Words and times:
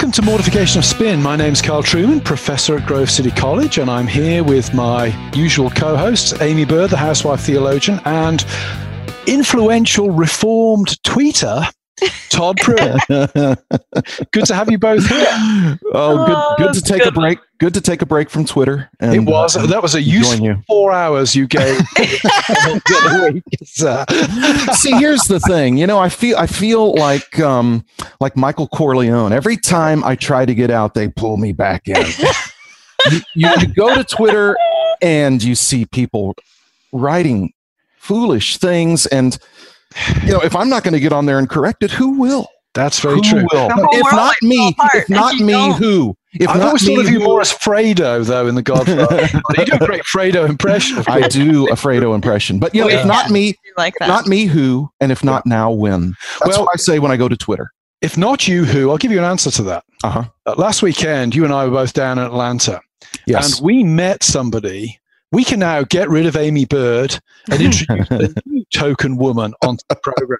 Welcome 0.00 0.12
to 0.12 0.22
Mortification 0.22 0.78
of 0.78 0.86
Spin. 0.86 1.22
My 1.22 1.36
name's 1.36 1.60
Carl 1.60 1.82
Trueman, 1.82 2.24
professor 2.24 2.78
at 2.78 2.86
Grove 2.86 3.10
City 3.10 3.30
College, 3.30 3.76
and 3.76 3.90
I'm 3.90 4.06
here 4.06 4.42
with 4.42 4.72
my 4.72 5.08
usual 5.34 5.68
co 5.68 5.94
hosts, 5.94 6.32
Aimee 6.40 6.64
Byrd, 6.64 6.88
the 6.88 6.96
housewife 6.96 7.40
theologian, 7.40 8.00
and 8.06 8.42
influential 9.26 10.10
reformed 10.10 10.96
tweeter, 11.02 11.70
Todd 12.28 12.56
Pruitt. 12.58 12.96
good 14.32 14.46
to 14.46 14.54
have 14.54 14.70
you 14.70 14.78
both 14.78 15.06
here. 15.06 15.78
Oh, 15.92 16.56
good, 16.56 16.64
good 16.64 16.74
to 16.74 16.82
take 16.82 17.04
a 17.04 17.12
break. 17.12 17.38
Good 17.58 17.74
to 17.74 17.80
take 17.80 18.00
a 18.00 18.06
break 18.06 18.30
from 18.30 18.44
Twitter. 18.46 18.88
And, 19.00 19.14
it 19.14 19.20
was 19.20 19.56
uh, 19.56 19.66
that 19.66 19.82
was 19.82 19.94
a 19.94 20.00
useful 20.00 20.44
you. 20.44 20.62
four 20.66 20.92
hours 20.92 21.36
you 21.36 21.46
gave. 21.46 21.76
See, 24.74 24.92
here's 24.92 25.24
the 25.24 25.40
thing. 25.46 25.76
You 25.76 25.86
know, 25.86 25.98
I 25.98 26.08
feel 26.08 26.38
I 26.38 26.46
feel 26.46 26.94
like 26.94 27.38
um, 27.38 27.84
like 28.20 28.36
Michael 28.36 28.68
Corleone. 28.68 29.32
Every 29.32 29.56
time 29.58 30.02
I 30.04 30.16
try 30.16 30.46
to 30.46 30.54
get 30.54 30.70
out, 30.70 30.94
they 30.94 31.08
pull 31.08 31.36
me 31.36 31.52
back 31.52 31.86
in. 31.86 32.06
you, 33.10 33.20
you, 33.34 33.50
you 33.60 33.66
go 33.74 33.94
to 33.94 34.04
Twitter 34.04 34.56
and 35.02 35.42
you 35.42 35.54
see 35.54 35.84
people 35.84 36.34
writing 36.92 37.52
foolish 37.98 38.56
things, 38.56 39.06
and 39.06 39.38
you 40.24 40.32
know, 40.32 40.40
if 40.40 40.54
I'm 40.54 40.68
not 40.68 40.84
going 40.84 40.94
to 40.94 41.00
get 41.00 41.12
on 41.12 41.26
there 41.26 41.38
and 41.38 41.48
correct 41.48 41.82
it, 41.82 41.90
who 41.90 42.18
will? 42.18 42.48
That's 42.74 43.00
very 43.00 43.16
who 43.16 43.22
true. 43.22 43.46
Will? 43.52 43.68
If 43.92 44.12
not 44.12 44.36
me, 44.42 44.76
if 44.94 45.08
not 45.08 45.34
me, 45.36 45.52
don't. 45.52 45.78
who? 45.78 46.16
If 46.34 46.48
I 46.48 46.60
always 46.60 46.86
thought 46.86 47.00
of 47.00 47.08
you 47.08 47.18
more 47.18 47.40
as 47.40 47.52
Fredo, 47.52 48.24
though, 48.24 48.46
in 48.46 48.54
The 48.54 48.62
Godfather. 48.62 49.22
you 49.58 49.64
do 49.64 49.72
a 49.80 49.86
great 49.86 50.02
Fredo 50.02 50.48
impression. 50.48 51.02
I 51.08 51.26
do 51.26 51.68
a 51.68 51.72
Fredo 51.72 52.14
impression, 52.14 52.60
but 52.60 52.72
you 52.72 52.82
know, 52.82 52.88
yeah. 52.88 53.00
if 53.00 53.06
not 53.06 53.30
me, 53.30 53.54
like 53.76 53.94
that. 53.98 54.06
not 54.06 54.28
me, 54.28 54.44
who? 54.44 54.88
And 55.00 55.10
if 55.10 55.24
not 55.24 55.44
now, 55.46 55.72
when? 55.72 56.14
That's 56.38 56.56
well, 56.56 56.66
what 56.66 56.70
I 56.74 56.76
say 56.76 57.00
when 57.00 57.10
I 57.10 57.16
go 57.16 57.28
to 57.28 57.36
Twitter. 57.36 57.72
If 58.00 58.16
not 58.16 58.46
you, 58.46 58.64
who? 58.64 58.90
I'll 58.90 58.98
give 58.98 59.10
you 59.10 59.18
an 59.18 59.24
answer 59.24 59.50
to 59.50 59.62
that. 59.64 59.84
Uh-huh. 60.04 60.24
Uh, 60.46 60.54
last 60.56 60.82
weekend, 60.82 61.34
you 61.34 61.44
and 61.44 61.52
I 61.52 61.64
were 61.64 61.72
both 61.72 61.92
down 61.92 62.18
in 62.18 62.24
Atlanta. 62.24 62.80
Yes. 63.26 63.58
And 63.58 63.66
we 63.66 63.82
met 63.82 64.22
somebody 64.22 64.99
we 65.32 65.44
can 65.44 65.58
now 65.60 65.82
get 65.82 66.08
rid 66.08 66.26
of 66.26 66.36
Aimee 66.36 66.64
Byrd 66.64 67.18
and 67.50 67.60
introduce 67.62 68.10
a 68.10 68.32
new 68.46 68.64
token 68.72 69.16
woman 69.16 69.54
onto 69.62 69.84
the 69.88 69.96
program. 69.96 70.38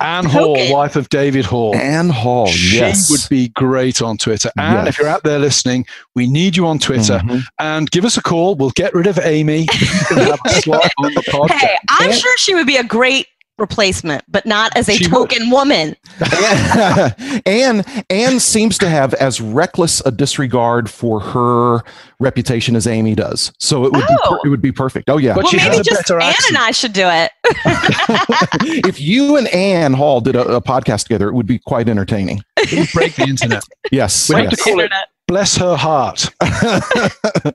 Anne 0.00 0.24
Hall, 0.24 0.52
okay. 0.52 0.72
wife 0.72 0.96
of 0.96 1.08
David 1.10 1.44
Hall. 1.44 1.74
Anne 1.76 2.08
Hall, 2.08 2.46
she 2.46 2.76
yes. 2.76 3.10
would 3.10 3.20
be 3.28 3.48
great 3.48 4.00
on 4.00 4.16
Twitter. 4.16 4.50
And 4.56 4.86
yes. 4.86 4.88
if 4.88 4.98
you're 4.98 5.08
out 5.08 5.22
there 5.22 5.38
listening, 5.38 5.84
we 6.14 6.26
need 6.26 6.56
you 6.56 6.66
on 6.66 6.78
Twitter. 6.78 7.18
Mm-hmm. 7.18 7.38
And 7.58 7.90
give 7.90 8.04
us 8.04 8.16
a 8.16 8.22
call. 8.22 8.54
We'll 8.54 8.70
get 8.70 8.94
rid 8.94 9.06
of 9.06 9.18
Aimee. 9.18 9.66
hey, 10.08 11.76
I'm 11.90 12.12
sure 12.12 12.36
she 12.38 12.54
would 12.54 12.66
be 12.66 12.76
a 12.76 12.84
great 12.84 13.26
replacement, 13.60 14.24
but 14.28 14.46
not 14.46 14.76
as 14.76 14.88
a 14.88 14.94
she 14.94 15.04
token 15.04 15.50
would. 15.50 15.52
woman. 15.52 15.96
Anne 17.46 17.84
Anne 18.10 18.40
seems 18.40 18.78
to 18.78 18.88
have 18.88 19.14
as 19.14 19.40
reckless 19.40 20.00
a 20.04 20.10
disregard 20.10 20.90
for 20.90 21.20
her 21.20 21.82
reputation 22.18 22.74
as 22.74 22.86
Aimee 22.86 23.14
does. 23.14 23.52
So 23.58 23.84
it 23.84 23.92
would 23.92 24.04
oh. 24.08 24.40
be 24.42 24.48
it 24.48 24.50
would 24.50 24.62
be 24.62 24.72
perfect. 24.72 25.08
Oh 25.08 25.18
yeah. 25.18 25.34
But 25.34 25.44
well, 25.44 25.52
maybe 25.56 25.82
just 25.82 26.10
Anne 26.10 26.22
accent. 26.22 26.56
and 26.56 26.58
I 26.58 26.70
should 26.72 26.92
do 26.92 27.06
it. 27.06 27.30
if 28.86 29.00
you 29.00 29.36
and 29.36 29.46
Anne 29.48 29.92
Hall 29.92 30.20
did 30.20 30.34
a, 30.34 30.56
a 30.56 30.60
podcast 30.60 31.04
together, 31.04 31.28
it 31.28 31.34
would 31.34 31.46
be 31.46 31.58
quite 31.58 31.88
entertaining. 31.88 32.40
It 32.56 32.92
break 32.92 33.14
the 33.14 33.24
internet. 33.24 33.62
yes. 33.92 34.28
We 34.28 34.36
yes. 34.36 34.50
have 34.50 34.50
to 34.50 34.56
call 34.56 34.80
it 34.80 34.92
bless 35.30 35.56
her 35.56 35.76
heart. 35.76 36.28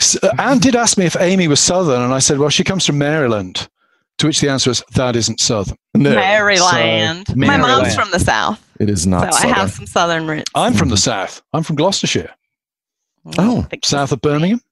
so, 0.00 0.18
uh, 0.22 0.34
Anne 0.38 0.58
did 0.58 0.74
ask 0.74 0.98
me 0.98 1.06
if 1.06 1.16
Aimee 1.16 1.46
was 1.46 1.60
Southern, 1.60 2.02
and 2.02 2.12
I 2.12 2.18
said, 2.18 2.38
well, 2.38 2.48
she 2.48 2.64
comes 2.64 2.84
from 2.84 2.98
Maryland. 2.98 3.68
To 4.24 4.28
which 4.28 4.40
the 4.40 4.48
answer 4.48 4.70
is 4.70 4.82
that 4.94 5.16
isn't 5.16 5.38
Southern. 5.38 5.76
No. 5.92 6.14
Maryland. 6.14 7.28
So, 7.28 7.34
My 7.36 7.58
mom's 7.58 7.94
from 7.94 8.10
the 8.10 8.18
South. 8.18 8.66
It 8.80 8.88
is 8.88 9.06
not. 9.06 9.34
So 9.34 9.40
southern. 9.40 9.52
I 9.52 9.58
have 9.58 9.70
some 9.70 9.86
Southern 9.86 10.26
roots. 10.26 10.50
I'm 10.54 10.72
from 10.72 10.88
the 10.88 10.96
South. 10.96 11.42
I'm 11.52 11.62
from 11.62 11.76
Gloucestershire. 11.76 12.30
Oh, 13.36 13.68
oh. 13.70 13.78
south 13.84 14.12
of 14.12 14.22
Birmingham. 14.22 14.62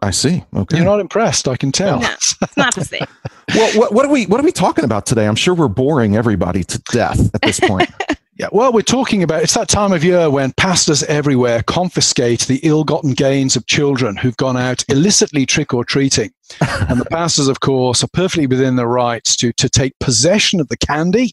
I 0.00 0.12
see. 0.12 0.44
Okay. 0.54 0.76
You're 0.76 0.86
not 0.86 1.00
impressed, 1.00 1.48
I 1.48 1.56
can 1.56 1.72
tell. 1.72 1.98
No, 1.98 2.10
it's 2.12 2.56
not 2.56 2.76
the 2.76 2.84
same. 2.84 3.06
well, 3.56 3.76
what, 3.76 3.92
what, 3.92 4.06
are 4.06 4.08
we 4.12 4.26
what 4.26 4.38
are 4.38 4.44
we 4.44 4.52
talking 4.52 4.84
about 4.84 5.04
today? 5.04 5.26
I'm 5.26 5.34
sure 5.34 5.52
we're 5.52 5.66
boring 5.66 6.14
everybody 6.14 6.62
to 6.62 6.78
death 6.92 7.34
at 7.34 7.42
this 7.42 7.58
point. 7.58 7.90
Yeah, 8.40 8.48
well, 8.52 8.72
we're 8.72 8.80
talking 8.80 9.22
about 9.22 9.42
it's 9.42 9.52
that 9.52 9.68
time 9.68 9.92
of 9.92 10.02
year 10.02 10.30
when 10.30 10.52
pastors 10.52 11.02
everywhere 11.02 11.62
confiscate 11.62 12.46
the 12.46 12.58
ill 12.62 12.84
gotten 12.84 13.12
gains 13.12 13.54
of 13.54 13.66
children 13.66 14.16
who've 14.16 14.36
gone 14.38 14.56
out 14.56 14.82
illicitly 14.88 15.44
trick 15.44 15.74
or 15.74 15.84
treating. 15.84 16.32
and 16.88 16.98
the 16.98 17.04
pastors, 17.04 17.48
of 17.48 17.60
course, 17.60 18.02
are 18.02 18.08
perfectly 18.14 18.46
within 18.46 18.76
their 18.76 18.86
rights 18.86 19.36
to, 19.36 19.52
to 19.52 19.68
take 19.68 19.92
possession 19.98 20.58
of 20.58 20.68
the 20.68 20.78
candy 20.78 21.32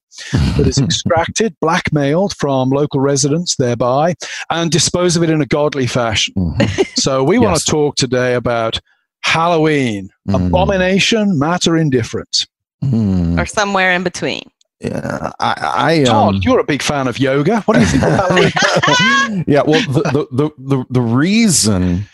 that 0.57 0.67
is 0.67 0.77
extracted, 0.83 1.55
blackmailed 1.61 2.35
from 2.35 2.71
local 2.71 2.99
residents 2.99 3.55
thereby, 3.55 4.13
and 4.49 4.69
dispose 4.69 5.15
of 5.15 5.23
it 5.23 5.29
in 5.29 5.39
a 5.39 5.45
godly 5.45 5.87
fashion. 5.87 6.33
Mm-hmm. 6.35 6.81
So 6.97 7.23
we 7.23 7.37
yes. 7.37 7.43
want 7.43 7.57
to 7.59 7.65
talk 7.65 7.95
today 7.95 8.33
about 8.33 8.81
Halloween, 9.21 10.09
mm. 10.27 10.47
abomination, 10.47 11.39
matter 11.39 11.77
indifference. 11.77 12.45
Mm. 12.83 13.39
Or 13.39 13.45
somewhere 13.45 13.93
in 13.93 14.03
between. 14.03 14.41
Yeah, 14.79 15.31
I, 15.39 15.55
I 15.75 16.03
Todd, 16.03 16.35
um, 16.35 16.41
you're 16.43 16.59
a 16.59 16.63
big 16.63 16.83
fan 16.83 17.07
of 17.07 17.17
yoga. 17.19 17.61
What 17.61 17.75
do 17.75 17.79
you 17.79 17.87
think? 17.87 18.03
About 18.03 18.29
that? 18.29 19.43
yeah, 19.47 19.63
well, 19.65 19.81
the, 19.91 20.27
the, 20.31 20.51
the, 20.59 20.85
the, 20.91 21.01
reason 21.01 22.05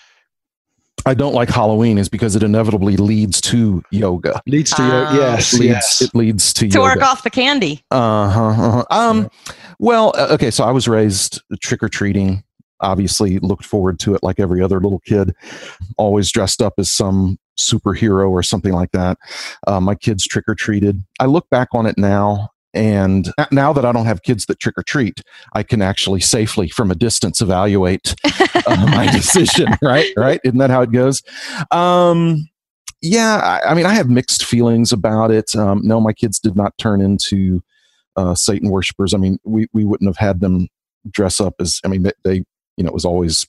I 1.05 1.13
don't 1.13 1.33
like 1.33 1.49
Halloween 1.49 1.97
is 1.97 2.07
because 2.07 2.37
it 2.37 2.43
inevitably 2.43 2.95
leads 2.95 3.41
to 3.41 3.83
yoga. 3.91 4.41
Leads 4.47 4.71
to 4.71 4.81
yoga. 4.81 5.07
Ah. 5.09 5.15
Yes, 5.15 5.53
it 5.53 5.59
leads, 5.59 5.69
yes. 5.69 6.01
It 6.01 6.15
leads 6.15 6.53
to 6.53 6.69
to 6.69 6.77
yoga. 6.77 6.81
work 6.81 7.01
off 7.01 7.23
the 7.23 7.29
candy. 7.29 7.83
Uh-huh, 7.91 8.47
uh-huh. 8.47 8.85
Um, 8.89 9.29
well, 9.79 10.13
uh, 10.17 10.27
okay. 10.31 10.49
So 10.49 10.63
I 10.63 10.71
was 10.71 10.87
raised 10.87 11.41
trick 11.61 11.83
or 11.83 11.89
treating. 11.89 12.43
Obviously, 12.79 13.39
looked 13.39 13.65
forward 13.65 13.99
to 14.01 14.15
it 14.15 14.23
like 14.23 14.39
every 14.39 14.61
other 14.61 14.79
little 14.79 14.99
kid. 14.99 15.35
Always 15.97 16.31
dressed 16.31 16.61
up 16.61 16.75
as 16.77 16.89
some 16.89 17.37
superhero 17.59 18.29
or 18.29 18.41
something 18.41 18.73
like 18.73 18.91
that. 18.91 19.17
Uh, 19.67 19.81
my 19.81 19.95
kids 19.95 20.25
trick 20.25 20.45
or 20.47 20.55
treated. 20.55 21.03
I 21.19 21.25
look 21.25 21.49
back 21.49 21.69
on 21.73 21.85
it 21.85 21.97
now 21.97 22.52
and 22.73 23.31
now 23.51 23.71
that 23.73 23.85
I 23.85 23.91
don't 23.91 24.05
have 24.05 24.23
kids 24.23 24.45
that 24.47 24.59
trick 24.59 24.77
or 24.77 24.83
treat, 24.83 25.21
I 25.53 25.63
can 25.63 25.81
actually 25.81 26.21
safely 26.21 26.69
from 26.69 26.89
a 26.89 26.95
distance 26.95 27.41
evaluate 27.41 28.15
uh, 28.23 28.87
my 28.91 29.09
decision. 29.11 29.75
Right, 29.81 30.11
right. 30.17 30.39
Isn't 30.43 30.57
that 30.57 30.69
how 30.69 30.81
it 30.81 30.91
goes? 30.91 31.21
Um, 31.71 32.49
yeah, 33.01 33.59
I, 33.65 33.71
I, 33.71 33.73
mean, 33.73 33.85
I 33.85 33.93
have 33.93 34.09
mixed 34.09 34.45
feelings 34.45 34.91
about 34.91 35.29
it. 35.29 35.55
Um, 35.55 35.81
no, 35.83 35.99
my 35.99 36.13
kids 36.13 36.39
did 36.39 36.55
not 36.55 36.77
turn 36.77 37.01
into 37.01 37.61
uh, 38.15 38.33
Satan 38.33 38.69
worshippers. 38.69 39.13
I 39.13 39.17
mean, 39.17 39.39
we 39.43 39.67
we 39.73 39.85
wouldn't 39.85 40.07
have 40.07 40.17
had 40.17 40.39
them 40.39 40.67
dress 41.09 41.41
up 41.41 41.55
as. 41.59 41.79
I 41.83 41.89
mean, 41.89 42.03
they, 42.03 42.13
they 42.23 42.35
you 42.77 42.83
know, 42.83 42.87
it 42.87 42.93
was 42.93 43.05
always 43.05 43.45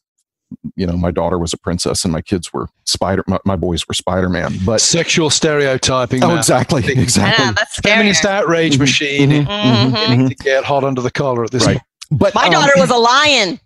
you 0.77 0.87
know 0.87 0.97
my 0.97 1.11
daughter 1.11 1.39
was 1.39 1.53
a 1.53 1.57
princess 1.57 2.05
and 2.05 2.13
my 2.13 2.21
kids 2.21 2.53
were 2.53 2.69
spider 2.85 3.25
my, 3.27 3.39
my 3.45 3.57
boys 3.57 3.87
were 3.89 3.95
spider-man 3.95 4.53
but 4.65 4.81
sexual 4.81 5.31
stereotyping 5.31 6.23
oh 6.23 6.37
exactly 6.37 6.83
exactly 6.93 7.45
yeah, 7.45 7.53
that's 7.53 7.77
feminist 7.81 8.25
outrage 8.25 8.75
mm-hmm. 8.75 8.83
machine 8.83 9.31
mm-hmm. 9.31 9.95
Mm-hmm. 9.95 10.29
to 10.29 10.35
get 10.37 10.65
hot 10.65 10.85
under 10.85 11.01
the 11.01 11.11
collar 11.11 11.45
at 11.45 11.51
this 11.51 11.67
right. 11.67 11.81
but 12.11 12.35
my 12.35 12.47
um, 12.47 12.53
daughter 12.53 12.73
was 12.77 12.91
a 12.91 12.97
lion 12.97 13.61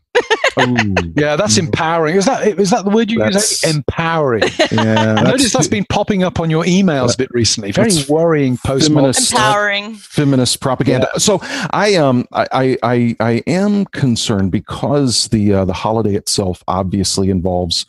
yeah, 1.16 1.36
that's 1.36 1.58
empowering. 1.58 2.16
Is 2.16 2.26
that 2.26 2.46
is 2.58 2.70
that 2.70 2.84
the 2.84 2.90
word 2.90 3.10
you 3.10 3.18
that's, 3.18 3.62
use? 3.62 3.76
Empowering. 3.76 4.44
Yeah, 4.72 5.14
I 5.18 5.22
noticed 5.22 5.52
that's 5.52 5.68
been 5.68 5.86
popping 5.88 6.22
up 6.22 6.40
on 6.40 6.50
your 6.50 6.64
emails 6.64 7.14
a 7.14 7.16
bit 7.16 7.30
recently. 7.32 7.72
Very 7.72 7.92
worrying 8.08 8.58
post 8.64 8.90
empowering 8.90 9.94
feminist 9.94 10.60
propaganda. 10.60 11.08
Yeah. 11.14 11.18
So 11.18 11.38
I 11.42 11.94
um 11.94 12.26
I, 12.32 12.76
I 12.82 13.16
I 13.20 13.42
am 13.46 13.84
concerned 13.86 14.52
because 14.52 15.28
the 15.28 15.52
uh, 15.52 15.64
the 15.64 15.72
holiday 15.72 16.14
itself 16.14 16.62
obviously 16.66 17.30
involves 17.30 17.86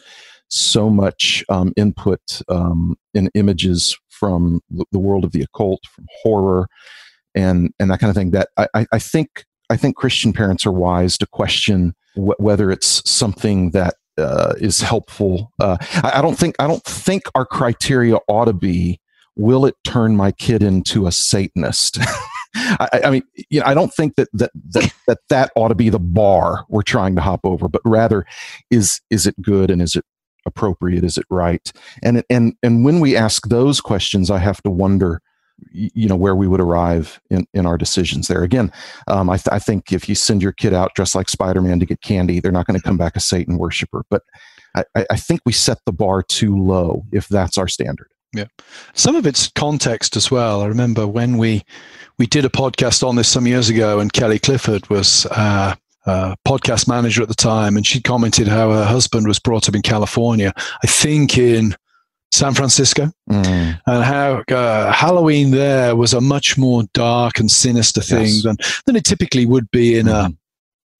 so 0.50 0.90
much 0.90 1.44
um, 1.50 1.74
input 1.78 2.42
um, 2.50 2.98
in 3.14 3.30
images 3.36 3.98
from 4.10 4.62
the 4.92 5.00
world 5.00 5.24
of 5.24 5.32
the 5.32 5.42
occult, 5.42 5.82
from 5.94 6.06
horror, 6.22 6.68
and 7.36 7.74
and 7.80 7.90
that 7.92 8.00
kind 8.00 8.10
of 8.10 8.16
thing. 8.16 8.32
That 8.32 8.50
I, 8.58 8.86
I 8.92 9.00
think 9.00 9.46
I 9.70 9.78
think 9.78 9.96
Christian 9.96 10.34
parents 10.34 10.66
are 10.66 10.72
wise 10.72 11.18
to 11.20 11.28
question 11.28 11.96
wh- 12.16 12.40
whether 12.40 12.72
it's 12.72 13.08
something 13.10 13.72
that 13.72 13.96
uh, 14.18 14.54
is 14.60 14.82
helpful. 14.82 15.52
Uh, 15.60 15.78
I, 16.04 16.14
I, 16.16 16.22
don't 16.22 16.38
think 16.38 16.56
I 16.60 16.68
don't 16.68 16.84
think 16.84 17.24
our 17.36 17.46
criteria 17.46 18.18
ought 18.28 18.46
to 18.46 18.54
be 18.54 19.00
will 19.36 19.66
it 19.66 19.76
turn 19.86 20.16
my 20.16 20.32
kid 20.32 20.62
into 20.62 21.08
a 21.08 21.12
Satanist. 21.12 22.00
I, 22.56 23.02
I, 23.06 23.10
mean, 23.10 23.24
you 23.50 23.60
know, 23.60 23.66
I 23.66 23.74
don't 23.74 23.94
think 23.94 24.16
that 24.16 24.28
that, 24.34 24.52
that 24.72 24.94
that 25.08 25.20
that 25.30 25.52
ought 25.56 25.70
to 25.70 25.76
be 25.76 25.90
the 25.90 26.00
bar 26.00 26.66
we're 26.68 26.82
trying 26.82 27.16
to 27.16 27.22
hop 27.22 27.42
over, 27.44 27.68
but 27.68 27.82
rather, 27.86 28.26
is 28.70 29.00
is 29.10 29.28
it 29.28 29.42
good 29.42 29.72
and 29.72 29.82
is 29.82 29.96
it 29.96 30.04
appropriate? 30.46 31.04
Is 31.04 31.18
it 31.18 31.26
right? 31.30 31.72
And 32.04 32.24
and 32.30 32.56
and 32.64 32.84
when 32.84 33.00
we 33.00 33.16
ask 33.16 33.48
those 33.48 33.82
questions, 33.82 34.30
I 34.32 34.40
have 34.40 34.62
to 34.64 34.72
wonder, 34.72 35.22
you 35.72 36.08
know, 36.08 36.16
where 36.16 36.36
we 36.36 36.48
would 36.48 36.62
arrive 36.62 37.20
in 37.30 37.48
in 37.54 37.66
our 37.66 37.78
decisions 37.78 38.28
there. 38.28 38.44
Again, 38.44 38.72
um, 39.08 39.30
I, 39.30 39.38
th- 39.38 39.48
I 39.52 39.60
think 39.60 39.92
if 39.92 40.10
you 40.10 40.16
send 40.16 40.42
your 40.42 40.52
kid 40.52 40.74
out 40.74 40.94
dressed 40.96 41.16
like 41.16 41.30
Spider 41.30 41.62
Man 41.62 41.80
to 41.80 41.86
get 41.86 42.02
candy, 42.02 42.40
they're 42.40 42.52
not 42.52 42.68
going 42.68 42.80
to 42.80 42.84
come 42.84 42.98
back 42.98 43.16
a 43.16 43.20
Satan 43.20 43.58
worshiper. 43.58 44.04
But 44.10 44.24
I, 44.76 45.06
I 45.10 45.16
think 45.16 45.42
we 45.46 45.54
set 45.54 45.80
the 45.86 45.92
bar 45.92 46.24
too 46.24 46.56
low 46.56 47.06
if 47.12 47.28
that's 47.28 47.58
our 47.58 47.68
standard. 47.68 48.08
Yeah, 48.34 48.46
some 48.94 49.16
of 49.16 49.26
it's 49.26 49.50
context 49.50 50.16
as 50.16 50.30
well. 50.30 50.62
I 50.62 50.68
remember 50.68 51.08
when 51.08 51.38
we 51.38 51.64
we 52.18 52.28
did 52.28 52.46
a 52.46 52.50
podcast 52.50 53.08
on 53.08 53.16
this 53.16 53.28
some 53.28 53.48
years 53.48 53.70
ago, 53.70 54.00
and 54.00 54.14
Kelly 54.14 54.38
Clifford 54.38 54.88
was 54.90 55.26
uh, 55.32 55.76
uh, 56.06 56.36
podcast 56.48 56.88
manager 56.88 57.24
at 57.24 57.28
the 57.28 57.36
time, 57.36 57.76
and 57.76 57.86
she 57.86 58.02
commented 58.02 58.48
how 58.48 58.72
her 58.72 58.86
husband 58.86 59.28
was 59.28 59.40
brought 59.40 59.68
up 59.68 59.76
in 59.76 59.82
California. 59.82 60.54
I 60.84 60.88
think 60.88 61.38
in 61.38 61.76
San 62.32 62.54
Francisco, 62.54 63.12
mm. 63.30 63.80
and 63.86 64.04
how 64.04 64.44
uh, 64.56 64.92
Halloween 64.92 65.52
there 65.52 65.96
was 65.96 66.14
a 66.14 66.22
much 66.22 66.58
more 66.58 66.84
dark 66.94 67.40
and 67.40 67.50
sinister 67.50 68.02
thing 68.02 68.26
yes. 68.26 68.44
than 68.44 68.58
than 68.86 68.96
it 68.96 69.04
typically 69.04 69.46
would 69.46 69.70
be 69.72 69.98
in 69.98 70.06
mm. 70.08 70.30
a 70.30 70.38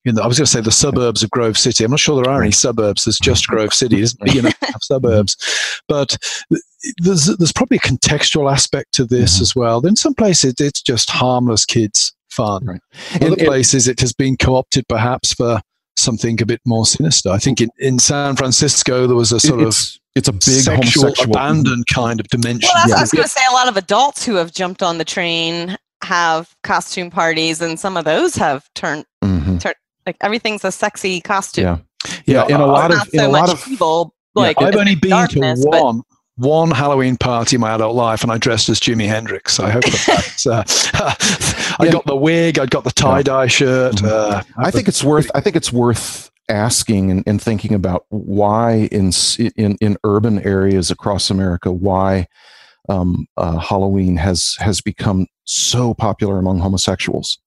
in 0.06 0.14
the, 0.14 0.22
I 0.22 0.26
was 0.26 0.38
going 0.38 0.46
to 0.46 0.50
say 0.50 0.62
the 0.62 0.72
suburbs 0.72 1.22
of 1.22 1.30
Grove 1.30 1.58
City. 1.58 1.84
I'm 1.84 1.90
not 1.90 2.00
sure 2.00 2.20
there 2.20 2.32
are 2.32 2.42
any 2.42 2.52
suburbs. 2.52 3.04
There's 3.04 3.18
just 3.18 3.46
Grove 3.46 3.74
City. 3.74 3.98
Enough 3.98 4.14
to 4.60 4.66
have 4.66 4.82
suburbs, 4.82 5.36
but 5.88 6.16
there's 6.98 7.26
there's 7.36 7.52
probably 7.52 7.76
a 7.76 7.80
contextual 7.80 8.50
aspect 8.50 8.92
to 8.94 9.04
this 9.04 9.34
mm-hmm. 9.34 9.42
as 9.42 9.54
well. 9.54 9.86
In 9.86 9.96
some 9.96 10.14
places, 10.14 10.54
it's 10.58 10.82
just 10.82 11.10
harmless 11.10 11.64
kids 11.64 12.14
fun. 12.30 12.64
Right. 12.64 12.80
In 13.20 13.32
other 13.32 13.44
places, 13.44 13.88
it 13.88 14.00
has 14.00 14.12
been 14.12 14.36
co-opted 14.36 14.88
perhaps 14.88 15.34
for 15.34 15.60
something 15.96 16.40
a 16.40 16.46
bit 16.46 16.60
more 16.64 16.86
sinister. 16.86 17.30
I 17.30 17.38
think 17.38 17.60
in, 17.60 17.68
in 17.78 17.98
San 17.98 18.36
Francisco 18.36 19.06
there 19.06 19.16
was 19.16 19.32
a 19.32 19.40
sort 19.40 19.62
of 19.62 19.76
it's 20.16 20.28
a 20.28 20.32
big 20.32 20.40
sexual 20.40 21.12
abandon 21.22 21.84
kind 21.92 22.20
of 22.20 22.28
dimension. 22.28 22.68
Well, 22.74 22.88
yeah. 22.88 22.96
I 22.96 23.00
was 23.00 23.10
going 23.12 23.24
to 23.24 23.28
say 23.28 23.42
a 23.50 23.54
lot 23.54 23.68
of 23.68 23.76
adults 23.76 24.24
who 24.24 24.34
have 24.36 24.52
jumped 24.52 24.82
on 24.82 24.98
the 24.98 25.04
train 25.04 25.76
have 26.02 26.54
costume 26.62 27.10
parties, 27.10 27.60
and 27.60 27.78
some 27.78 27.96
of 27.96 28.04
those 28.04 28.34
have 28.34 28.68
turned 28.74 29.04
mm-hmm. 29.22 29.58
turned 29.58 29.76
like 30.06 30.16
everything's 30.20 30.64
a 30.64 30.72
sexy 30.72 31.20
costume. 31.20 31.84
Yeah, 32.26 32.46
yeah. 32.48 32.54
In 32.54 32.60
a 32.60 32.66
lot 32.66 32.92
of 32.92 33.08
in 33.12 33.20
a 33.20 33.28
lot 33.28 33.50
of 33.50 33.66
evil. 33.68 34.14
Like 34.34 34.60
yeah, 34.60 34.68
I've 34.68 34.76
only 34.76 34.94
been 34.94 35.10
darkness, 35.10 35.62
to 35.62 35.68
one 35.68 36.02
one 36.36 36.70
Halloween 36.70 37.16
party 37.16 37.56
in 37.56 37.60
my 37.60 37.74
adult 37.74 37.94
life, 37.94 38.22
and 38.22 38.32
I 38.32 38.38
dressed 38.38 38.68
as 38.68 38.80
Jimi 38.80 39.06
Hendrix. 39.06 39.60
I 39.60 39.70
hope 39.70 39.84
that 39.84 40.46
uh, 40.46 40.64
I 41.78 41.84
yeah. 41.84 41.92
got 41.92 42.06
the 42.06 42.16
wig, 42.16 42.58
I 42.58 42.66
got 42.66 42.84
the 42.84 42.90
tie 42.90 43.22
dye 43.22 43.46
shirt. 43.46 43.96
Mm-hmm. 43.96 44.06
Uh, 44.08 44.42
I 44.56 44.70
think 44.70 44.88
it's 44.88 45.04
worth. 45.04 45.30
I 45.34 45.40
think 45.40 45.56
it's 45.56 45.72
worth 45.72 46.29
asking 46.48 47.10
and, 47.10 47.22
and 47.26 47.40
thinking 47.40 47.74
about 47.74 48.06
why 48.08 48.88
in 48.90 49.12
in 49.56 49.76
in 49.80 49.96
urban 50.04 50.44
areas 50.46 50.90
across 50.90 51.30
America 51.30 51.70
why 51.70 52.26
um, 52.88 53.26
uh, 53.36 53.58
Halloween 53.58 54.16
has 54.16 54.56
has 54.58 54.80
become 54.80 55.26
so 55.44 55.94
popular 55.94 56.38
among 56.38 56.58
homosexuals. 56.58 57.38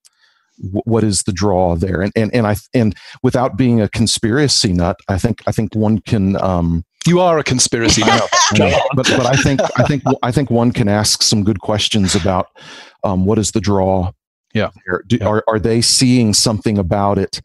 What 0.58 1.04
is 1.04 1.24
the 1.24 1.34
draw 1.34 1.76
there? 1.76 2.02
And 2.02 2.14
and 2.16 2.34
and 2.34 2.48
i 2.48 2.56
and 2.74 2.96
without 3.24 3.58
being 3.58 3.82
a 3.82 3.90
conspiracy 3.90 4.72
nut 4.72 4.98
i 5.10 5.18
think 5.18 5.42
i 5.48 5.52
think 5.52 5.74
one 5.76 6.00
can 6.00 6.42
um 6.42 6.86
you 7.08 7.20
are 7.20 7.38
a 7.40 7.44
conspiracy 7.44 8.02
nut. 8.02 8.30
But 8.96 9.08
but 9.18 9.26
i 9.26 9.36
think 9.36 9.60
i 9.78 9.84
think 9.84 10.04
i 10.22 10.32
think 10.32 10.50
one 10.52 10.72
can 10.72 10.88
ask 10.88 11.24
some 11.24 11.44
good 11.44 11.60
questions 11.60 12.16
about 12.16 12.48
um 13.04 13.26
what 13.26 13.40
is 13.40 13.52
the 13.52 13.60
draw 13.60 14.12
yeah, 14.54 14.70
Do, 15.08 15.18
yeah. 15.18 15.26
are 15.26 15.44
are 15.48 15.60
they 15.60 15.82
seeing 15.82 16.34
something 16.34 16.78
about 16.78 17.18
it 17.18 17.42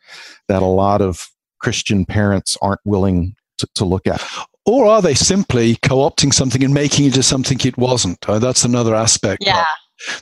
that 0.49 0.63
a 0.63 0.67
lot 0.67 1.01
of 1.01 1.29
christian 1.61 2.05
parents 2.05 2.57
aren't 2.63 2.81
willing 2.85 3.35
to, 3.59 3.69
to 3.75 3.85
look 3.85 4.07
at? 4.07 4.25
Or 4.67 4.87
are 4.87 5.01
they 5.01 5.15
simply 5.15 5.77
co-opting 5.77 6.33
something 6.33 6.63
and 6.63 6.75
making 6.75 7.07
it 7.07 7.09
into 7.09 7.23
something 7.23 7.59
it 7.65 7.79
wasn't? 7.79 8.19
Uh, 8.29 8.39
that's 8.39 8.65
another 8.65 8.95
aspect. 8.95 9.45
Yeah. 9.45 9.65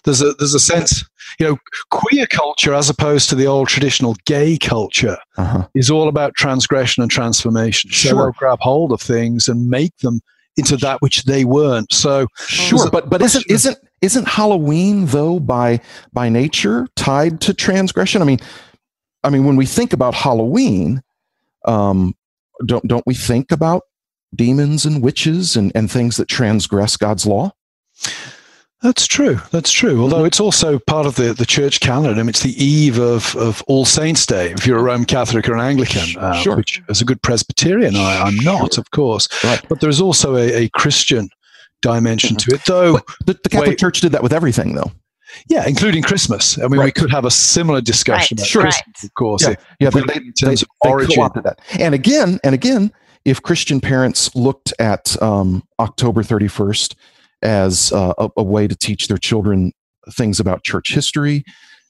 There's 0.05 0.23
a 0.23 0.33
there's 0.35 0.55
a 0.55 0.61
sense 0.61 1.05
you 1.39 1.47
know 1.47 1.59
queer 1.91 2.27
culture 2.27 2.73
as 2.73 2.89
opposed 2.89 3.29
to 3.29 3.35
the 3.35 3.47
old 3.47 3.69
traditional 3.69 4.17
gay 4.25 4.57
culture 4.57 5.19
uh-huh. 5.37 5.67
is 5.75 5.91
all 5.91 6.09
about 6.09 6.35
transgression 6.35 7.03
and 7.03 7.11
transformation. 7.11 7.91
So 7.91 8.09
sure. 8.09 8.19
they'll 8.19 8.33
grab 8.33 8.61
hold 8.61 8.93
of 8.93 9.03
things 9.03 9.49
and 9.49 9.69
make 9.69 9.97
them 9.99 10.21
into 10.57 10.79
that 10.79 11.03
which 11.03 11.25
they 11.25 11.45
weren't. 11.45 11.93
So 11.93 12.29
sure 12.39 12.91
but 12.91 13.11
but 13.11 13.21
isn't 13.21 13.45
isn't 13.51 13.77
isn't 14.01 14.29
halloween 14.29 15.07
though 15.07 15.41
by 15.41 15.81
by 16.13 16.31
nature 16.31 16.87
tied 16.97 17.43
to 17.43 17.53
transgression? 17.53 18.23
I 18.23 18.25
mean 18.25 18.39
i 19.25 19.31
mean 19.31 19.45
when 19.45 19.57
we 19.57 19.67
think 19.67 19.93
about 19.93 20.15
halloween 20.15 21.03
um 21.67 22.15
don't 22.65 22.87
don't 22.87 23.07
we 23.07 23.15
think 23.15 23.53
about 23.53 23.83
demons 24.35 24.85
and 24.85 25.03
witches 25.03 25.57
and 25.57 25.73
and 25.75 25.91
things 25.91 26.17
that 26.17 26.29
transgress 26.29 26.97
god's 26.97 27.27
law 27.27 27.53
that's 28.83 29.07
true. 29.07 29.41
That's 29.51 29.73
true. 29.73 30.03
Although 30.03 30.19
mm-hmm. 30.19 30.27
it's 30.27 30.39
also 30.39 30.79
part 30.79 31.07
of 31.07 31.17
the, 31.17 31.33
the 31.33 31.47
church 31.47 31.81
canon. 31.81 32.13
I 32.13 32.17
mean, 32.19 32.29
it's 32.29 32.43
the 32.43 32.63
eve 32.63 32.99
of, 32.99 33.35
of 33.37 33.63
All 33.67 33.85
Saints' 33.85 34.27
Day. 34.27 34.53
If 34.53 34.67
you're 34.67 34.79
a 34.79 34.83
Roman 34.83 35.07
Catholic 35.07 35.49
or 35.49 35.55
an 35.55 35.61
Anglican, 35.61 36.17
uh, 36.19 36.35
sure. 36.35 36.57
which 36.57 36.83
as 36.89 37.01
a 37.01 37.05
good 37.05 37.23
Presbyterian, 37.23 37.97
I, 37.97 38.29
am 38.29 38.37
not, 38.37 38.75
sure. 38.75 38.83
of 38.83 38.91
course. 38.91 39.29
Right. 39.43 39.61
But 39.69 39.81
there's 39.81 40.01
also 40.01 40.37
a, 40.37 40.65
a 40.65 40.69
Christian 40.69 41.31
dimension 41.81 42.37
mm-hmm. 42.37 42.51
to 42.51 42.57
it. 42.57 42.65
Though 42.67 43.01
the, 43.25 43.39
the, 43.43 43.49
Catholic 43.49 43.71
wait, 43.71 43.79
Church 43.79 44.01
did 44.03 44.13
that 44.13 44.23
with 44.23 44.33
everything, 44.33 44.75
though. 44.75 44.93
Yeah, 45.49 45.67
including 45.67 46.03
Christmas. 46.03 46.59
I 46.59 46.63
mean, 46.63 46.79
right. 46.79 46.87
we 46.87 46.93
could 46.93 47.11
have 47.11 47.25
a 47.25 47.31
similar 47.31 47.81
discussion 47.81 48.37
right. 48.37 48.41
about 48.41 48.49
sure. 48.49 48.63
Christmas, 48.63 49.05
of 49.05 49.15
course. 49.15 49.43
Yeah, 49.43 49.55
yeah 49.81 49.91
they, 49.91 50.01
in 50.01 50.33
terms 50.33 50.41
they, 50.41 50.53
of 50.53 50.67
origin. 50.81 51.29
That. 51.43 51.59
And 51.79 51.95
again, 51.95 52.39
and 52.45 52.55
again, 52.55 52.93
if 53.25 53.43
Christian 53.43 53.81
parents 53.81 54.35
looked 54.35 54.73
at 54.79 55.21
um, 55.21 55.65
October 55.81 56.23
31st 56.23 56.95
as 57.43 57.93
uh, 57.93 58.15
a, 58.19 58.31
a, 58.37 58.43
way 58.43 58.67
to 58.69 58.75
teach 58.75 59.09
their 59.09 59.19
children 59.19 59.73
things 60.13 60.41
about 60.41 60.63
church 60.63 60.95
history 60.95 61.45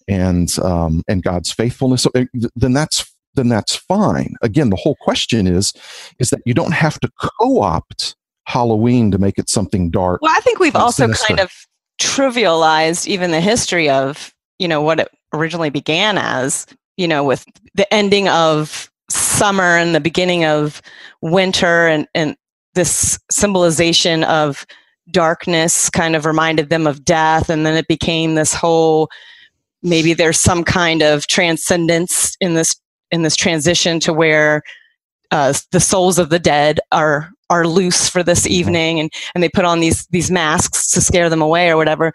and 0.08 0.58
um, 0.60 1.02
and 1.08 1.22
God's 1.22 1.52
faithfulness, 1.52 2.02
so, 2.02 2.10
eh, 2.14 2.24
then 2.54 2.72
that's 2.72 3.14
then 3.34 3.48
that's 3.48 3.76
fine. 3.76 4.34
Again, 4.42 4.70
the 4.70 4.76
whole 4.76 4.96
question 5.02 5.46
is 5.46 5.72
is 6.18 6.30
that 6.30 6.40
you 6.46 6.54
don't 6.54 6.72
have 6.72 6.98
to 7.00 7.10
co-opt 7.20 8.16
Halloween 8.46 9.10
to 9.10 9.18
make 9.18 9.38
it 9.38 9.50
something 9.50 9.90
dark. 9.90 10.22
Well, 10.22 10.34
I 10.34 10.40
think 10.40 10.58
we've 10.58 10.76
also 10.76 11.04
sinister. 11.04 11.26
kind 11.26 11.40
of 11.40 11.52
trivialized 12.00 13.06
even 13.06 13.30
the 13.30 13.40
history 13.40 13.88
of 13.88 14.34
you 14.58 14.68
know 14.68 14.82
what 14.82 15.00
it 15.00 15.08
originally 15.32 15.70
began 15.70 16.18
as. 16.18 16.66
You 16.96 17.08
know, 17.08 17.24
with 17.24 17.44
the 17.74 17.92
ending 17.92 18.28
of 18.28 18.90
summer 19.10 19.76
and 19.76 19.94
the 19.94 20.00
beginning 20.00 20.44
of 20.44 20.80
winter, 21.20 21.86
and 21.86 22.08
and 22.14 22.36
this 22.74 23.18
symbolization 23.30 24.24
of 24.24 24.66
darkness 25.10 25.90
kind 25.90 26.16
of 26.16 26.26
reminded 26.26 26.68
them 26.68 26.86
of 26.86 27.04
death 27.04 27.48
and 27.48 27.64
then 27.64 27.76
it 27.76 27.86
became 27.86 28.34
this 28.34 28.52
whole 28.52 29.08
maybe 29.82 30.14
there's 30.14 30.40
some 30.40 30.64
kind 30.64 31.00
of 31.00 31.26
transcendence 31.28 32.36
in 32.40 32.54
this 32.54 32.76
in 33.12 33.22
this 33.22 33.36
transition 33.36 34.00
to 34.00 34.12
where 34.12 34.62
uh, 35.30 35.52
the 35.70 35.80
souls 35.80 36.18
of 36.18 36.28
the 36.28 36.38
dead 36.38 36.80
are 36.90 37.30
are 37.50 37.66
loose 37.66 38.08
for 38.08 38.22
this 38.22 38.42
mm-hmm. 38.42 38.52
evening 38.52 39.00
and 39.00 39.12
and 39.34 39.42
they 39.42 39.48
put 39.48 39.64
on 39.64 39.80
these 39.80 40.06
these 40.08 40.30
masks 40.30 40.90
to 40.90 41.00
scare 41.00 41.28
them 41.28 41.42
away 41.42 41.70
or 41.70 41.76
whatever 41.76 42.12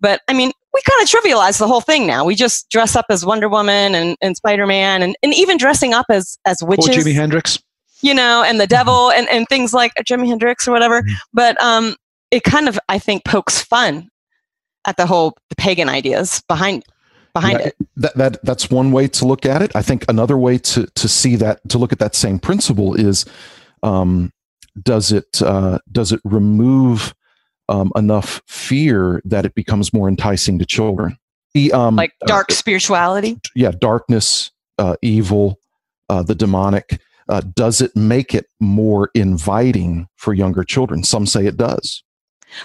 but 0.00 0.20
i 0.28 0.32
mean 0.32 0.50
we 0.72 0.82
kind 0.82 1.02
of 1.02 1.08
trivialize 1.08 1.58
the 1.58 1.68
whole 1.68 1.80
thing 1.80 2.06
now 2.06 2.24
we 2.24 2.34
just 2.34 2.68
dress 2.70 2.96
up 2.96 3.06
as 3.08 3.24
wonder 3.24 3.48
woman 3.48 3.94
and, 3.94 4.16
and 4.20 4.36
spider-man 4.36 5.02
and, 5.02 5.16
and 5.22 5.32
even 5.34 5.56
dressing 5.56 5.94
up 5.94 6.06
as 6.10 6.38
as 6.44 6.62
witches 6.62 6.88
or 6.88 7.00
jimi 7.00 7.14
hendrix 7.14 7.58
you 8.02 8.12
know 8.12 8.42
and 8.46 8.60
the 8.60 8.66
devil 8.66 9.10
and, 9.10 9.28
and 9.30 9.48
things 9.48 9.72
like 9.72 9.92
jimi 10.04 10.26
hendrix 10.26 10.68
or 10.68 10.72
whatever 10.72 11.02
mm-hmm. 11.02 11.14
but 11.32 11.60
um 11.62 11.94
it 12.34 12.42
kind 12.42 12.68
of 12.68 12.78
I 12.88 12.98
think 12.98 13.24
pokes 13.24 13.62
fun 13.62 14.08
at 14.84 14.96
the 14.96 15.06
whole 15.06 15.36
the 15.50 15.56
pagan 15.56 15.88
ideas 15.88 16.42
behind 16.48 16.84
behind 17.32 17.60
that, 17.60 17.66
it. 17.66 17.74
That, 17.96 18.16
that 18.16 18.44
that's 18.44 18.70
one 18.70 18.90
way 18.90 19.06
to 19.08 19.24
look 19.24 19.46
at 19.46 19.62
it. 19.62 19.74
I 19.76 19.82
think 19.82 20.04
another 20.08 20.36
way 20.36 20.58
to 20.58 20.86
to 20.86 21.08
see 21.08 21.36
that 21.36 21.66
to 21.68 21.78
look 21.78 21.92
at 21.92 22.00
that 22.00 22.16
same 22.16 22.40
principle 22.40 22.94
is 22.94 23.24
um, 23.84 24.32
does 24.82 25.12
it 25.12 25.40
uh, 25.42 25.78
does 25.90 26.12
it 26.12 26.20
remove 26.24 27.14
um, 27.68 27.92
enough 27.96 28.42
fear 28.46 29.22
that 29.24 29.44
it 29.44 29.54
becomes 29.54 29.92
more 29.92 30.08
enticing 30.08 30.58
to 30.58 30.66
children? 30.66 31.18
The, 31.54 31.72
um, 31.72 31.96
like 31.96 32.12
uh, 32.22 32.26
dark 32.26 32.50
uh, 32.50 32.54
spirituality. 32.54 33.38
Yeah, 33.54 33.70
darkness, 33.70 34.50
uh, 34.78 34.96
evil, 35.02 35.58
uh, 36.08 36.22
the 36.22 36.34
demonic. 36.34 37.00
Uh, 37.28 37.40
does 37.54 37.80
it 37.80 37.94
make 37.96 38.34
it 38.34 38.46
more 38.60 39.10
inviting 39.14 40.08
for 40.16 40.34
younger 40.34 40.62
children? 40.64 41.04
Some 41.04 41.26
say 41.26 41.46
it 41.46 41.56
does. 41.56 42.02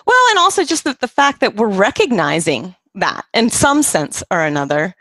Well, 0.05 0.29
and 0.31 0.39
also 0.39 0.65
just 0.65 0.83
the, 0.83 0.97
the 0.99 1.07
fact 1.07 1.39
that 1.39 1.55
we're 1.55 1.67
recognizing 1.67 2.75
that 2.95 3.25
in 3.33 3.49
some 3.49 3.83
sense 3.83 4.23
or 4.31 4.41
another 4.41 4.95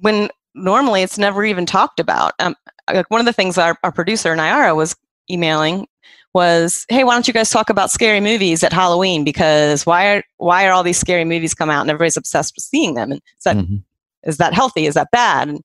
when 0.00 0.28
normally 0.54 1.02
it's 1.02 1.18
never 1.18 1.44
even 1.44 1.66
talked 1.66 2.00
about. 2.00 2.32
Um, 2.38 2.56
like 2.92 3.10
one 3.10 3.20
of 3.20 3.26
the 3.26 3.32
things 3.32 3.56
our, 3.58 3.78
our 3.82 3.92
producer 3.92 4.34
Nyara 4.34 4.76
was 4.76 4.96
emailing 5.30 5.86
was, 6.34 6.84
"Hey, 6.88 7.04
why 7.04 7.14
don't 7.14 7.28
you 7.28 7.34
guys 7.34 7.50
talk 7.50 7.70
about 7.70 7.90
scary 7.90 8.20
movies 8.20 8.62
at 8.62 8.72
Halloween? 8.72 9.24
Because 9.24 9.86
why 9.86 10.06
are 10.14 10.22
why 10.38 10.66
are 10.66 10.72
all 10.72 10.82
these 10.82 10.98
scary 10.98 11.24
movies 11.24 11.54
come 11.54 11.70
out 11.70 11.82
and 11.82 11.90
everybody's 11.90 12.16
obsessed 12.16 12.54
with 12.56 12.64
seeing 12.64 12.94
them? 12.94 13.12
And 13.12 13.20
is 13.38 13.44
that 13.44 13.56
mm-hmm. 13.56 13.76
is 14.24 14.36
that 14.38 14.54
healthy? 14.54 14.86
Is 14.86 14.94
that 14.94 15.10
bad?" 15.12 15.48
And, 15.48 15.60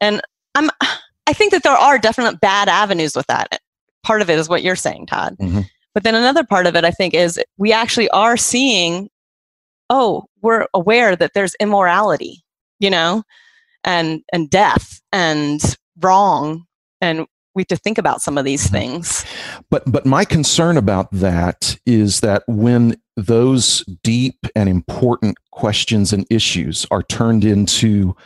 and 0.00 0.20
I'm 0.54 0.70
I 1.26 1.32
think 1.32 1.52
that 1.52 1.62
there 1.62 1.72
are 1.72 1.98
definite 1.98 2.40
bad 2.40 2.68
avenues 2.68 3.14
with 3.16 3.26
that. 3.26 3.60
Part 4.02 4.22
of 4.22 4.28
it 4.28 4.38
is 4.38 4.48
what 4.48 4.62
you're 4.62 4.76
saying, 4.76 5.06
Todd. 5.06 5.36
Mm-hmm. 5.40 5.60
But 5.94 6.02
then 6.02 6.14
another 6.14 6.44
part 6.44 6.66
of 6.66 6.76
it, 6.76 6.84
I 6.84 6.90
think, 6.90 7.14
is 7.14 7.40
we 7.56 7.72
actually 7.72 8.10
are 8.10 8.36
seeing, 8.36 9.08
oh, 9.88 10.24
we're 10.42 10.66
aware 10.74 11.16
that 11.16 11.32
there's 11.34 11.54
immorality, 11.60 12.44
you 12.80 12.90
know, 12.90 13.22
and 13.84 14.22
and 14.32 14.50
death 14.50 15.00
and 15.12 15.76
wrong, 16.00 16.64
and 17.00 17.26
we 17.54 17.62
have 17.62 17.68
to 17.68 17.76
think 17.76 17.98
about 17.98 18.20
some 18.20 18.36
of 18.38 18.44
these 18.44 18.64
mm-hmm. 18.64 18.74
things. 18.74 19.24
But 19.70 19.90
but 19.90 20.06
my 20.06 20.24
concern 20.24 20.76
about 20.76 21.10
that 21.12 21.78
is 21.86 22.20
that 22.20 22.42
when 22.46 23.00
those 23.16 23.84
deep 24.02 24.46
and 24.56 24.68
important 24.68 25.38
questions 25.52 26.12
and 26.12 26.26
issues 26.30 26.86
are 26.90 27.02
turned 27.02 27.44
into 27.44 28.16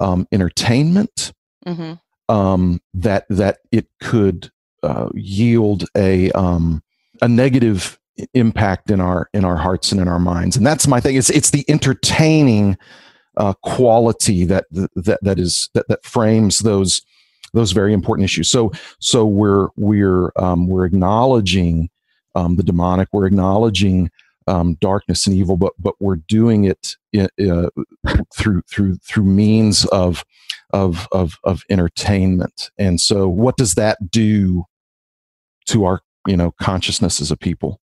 um, 0.00 0.26
entertainment, 0.32 1.32
mm-hmm. 1.66 1.94
um, 2.34 2.80
that 2.94 3.26
that 3.28 3.58
it 3.70 3.86
could 4.00 4.50
uh, 4.82 5.08
yield 5.14 5.84
a 5.96 6.30
um, 6.32 6.82
a 7.22 7.28
negative 7.28 7.98
impact 8.32 8.90
in 8.90 9.00
our 9.00 9.28
in 9.32 9.44
our 9.44 9.56
hearts 9.56 9.90
and 9.90 10.00
in 10.00 10.06
our 10.06 10.20
minds 10.20 10.56
and 10.56 10.64
that's 10.64 10.86
my 10.86 11.00
thing 11.00 11.16
it's 11.16 11.30
it's 11.30 11.50
the 11.50 11.64
entertaining 11.68 12.78
uh, 13.36 13.52
quality 13.64 14.44
that 14.44 14.66
that 14.70 15.18
that 15.22 15.38
is 15.40 15.68
that 15.74 15.88
that 15.88 16.04
frames 16.04 16.60
those 16.60 17.02
those 17.54 17.72
very 17.72 17.92
important 17.92 18.24
issues. 18.24 18.50
So 18.50 18.72
so 19.00 19.24
we're 19.24 19.68
we're 19.76 20.32
um, 20.36 20.66
we're 20.66 20.84
acknowledging 20.84 21.88
um, 22.34 22.56
the 22.56 22.62
demonic 22.62 23.08
we're 23.12 23.26
acknowledging 23.26 24.10
um, 24.46 24.76
darkness 24.80 25.26
and 25.26 25.34
evil 25.34 25.56
but 25.56 25.72
but 25.78 25.94
we're 26.00 26.20
doing 26.28 26.64
it 26.64 26.96
uh, 27.16 27.68
through 28.36 28.62
through 28.68 28.96
through 28.96 29.24
means 29.24 29.86
of 29.86 30.24
of 30.72 31.08
of 31.12 31.38
of 31.44 31.62
entertainment. 31.70 32.70
And 32.78 33.00
so 33.00 33.28
what 33.28 33.56
does 33.56 33.74
that 33.74 34.10
do 34.10 34.64
to 35.66 35.84
our 35.84 36.00
you 36.26 36.36
know 36.36 36.52
consciousness 36.60 37.20
as 37.20 37.30
a 37.30 37.36
people 37.36 37.80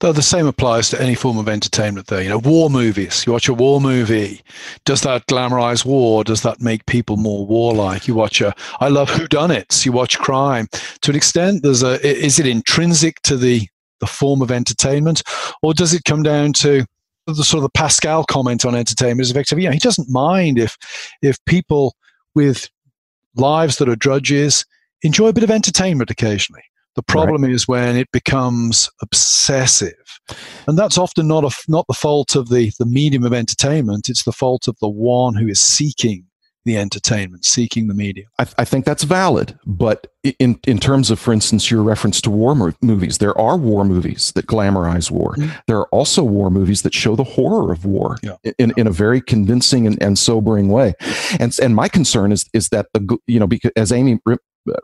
Though 0.00 0.12
the 0.12 0.22
same 0.22 0.46
applies 0.46 0.90
to 0.90 1.00
any 1.00 1.14
form 1.14 1.38
of 1.38 1.48
entertainment, 1.48 2.08
though. 2.08 2.18
You 2.18 2.28
know, 2.28 2.38
war 2.38 2.70
movies. 2.70 3.24
You 3.26 3.32
watch 3.32 3.48
a 3.48 3.54
war 3.54 3.80
movie. 3.80 4.42
Does 4.84 5.02
that 5.02 5.26
glamorize 5.26 5.84
war? 5.84 6.24
Does 6.24 6.42
that 6.42 6.60
make 6.60 6.86
people 6.86 7.16
more 7.16 7.46
warlike? 7.46 8.08
You 8.08 8.14
watch 8.14 8.40
a. 8.40 8.54
I 8.80 8.88
love 8.88 9.10
whodunits. 9.10 9.84
You 9.84 9.92
watch 9.92 10.18
crime. 10.18 10.68
To 11.02 11.10
an 11.10 11.16
extent, 11.16 11.62
there's 11.62 11.82
a. 11.82 12.04
Is 12.06 12.38
it 12.38 12.46
intrinsic 12.46 13.20
to 13.22 13.36
the 13.36 13.68
the 14.00 14.06
form 14.06 14.42
of 14.42 14.50
entertainment, 14.50 15.22
or 15.62 15.74
does 15.74 15.94
it 15.94 16.04
come 16.04 16.22
down 16.22 16.52
to 16.54 16.84
the 17.26 17.44
sort 17.44 17.58
of 17.58 17.62
the 17.64 17.78
Pascal 17.78 18.24
comment 18.24 18.64
on 18.64 18.74
entertainment? 18.74 19.20
Is 19.20 19.30
effectively, 19.30 19.64
know, 19.64 19.72
he 19.72 19.78
doesn't 19.78 20.08
mind 20.08 20.58
if 20.58 20.76
if 21.22 21.36
people 21.44 21.94
with 22.34 22.68
lives 23.36 23.76
that 23.76 23.88
are 23.88 23.96
drudges 23.96 24.64
enjoy 25.02 25.28
a 25.28 25.32
bit 25.32 25.44
of 25.44 25.50
entertainment 25.50 26.10
occasionally. 26.10 26.62
The 26.96 27.02
problem 27.02 27.42
right. 27.42 27.52
is 27.52 27.68
when 27.68 27.96
it 27.96 28.10
becomes 28.12 28.90
obsessive, 29.00 29.94
and 30.66 30.76
that's 30.76 30.98
often 30.98 31.28
not 31.28 31.44
a, 31.44 31.50
not 31.68 31.86
the 31.86 31.94
fault 31.94 32.34
of 32.34 32.48
the 32.48 32.72
the 32.78 32.86
medium 32.86 33.24
of 33.24 33.32
entertainment. 33.32 34.08
It's 34.08 34.24
the 34.24 34.32
fault 34.32 34.66
of 34.68 34.76
the 34.80 34.88
one 34.88 35.34
who 35.34 35.46
is 35.46 35.60
seeking 35.60 36.26
the 36.64 36.76
entertainment, 36.76 37.44
seeking 37.44 37.88
the 37.88 37.94
media. 37.94 38.24
I, 38.38 38.46
I 38.58 38.64
think 38.64 38.84
that's 38.84 39.04
valid, 39.04 39.58
but 39.66 40.08
in 40.38 40.58
in 40.66 40.78
terms 40.78 41.10
of, 41.10 41.18
for 41.18 41.32
instance, 41.32 41.70
your 41.70 41.82
reference 41.82 42.20
to 42.22 42.30
war 42.30 42.54
mo- 42.54 42.74
movies, 42.82 43.18
there 43.18 43.36
are 43.38 43.56
war 43.56 43.84
movies 43.84 44.32
that 44.32 44.46
glamorize 44.46 45.10
war. 45.10 45.34
Mm-hmm. 45.34 45.50
There 45.66 45.78
are 45.78 45.88
also 45.88 46.22
war 46.22 46.50
movies 46.50 46.82
that 46.82 46.92
show 46.92 47.16
the 47.16 47.24
horror 47.24 47.72
of 47.72 47.84
war 47.84 48.18
yeah. 48.22 48.36
in, 48.58 48.74
in 48.76 48.86
a 48.86 48.90
very 48.90 49.20
convincing 49.20 49.86
and, 49.86 50.00
and 50.02 50.18
sobering 50.18 50.68
way. 50.68 50.94
And 51.38 51.56
and 51.62 51.74
my 51.74 51.88
concern 51.88 52.32
is 52.32 52.48
is 52.52 52.68
that 52.68 52.86
the 52.92 53.18
you 53.26 53.40
know 53.40 53.46
because 53.46 53.72
as 53.76 53.90
Aimee 53.90 54.18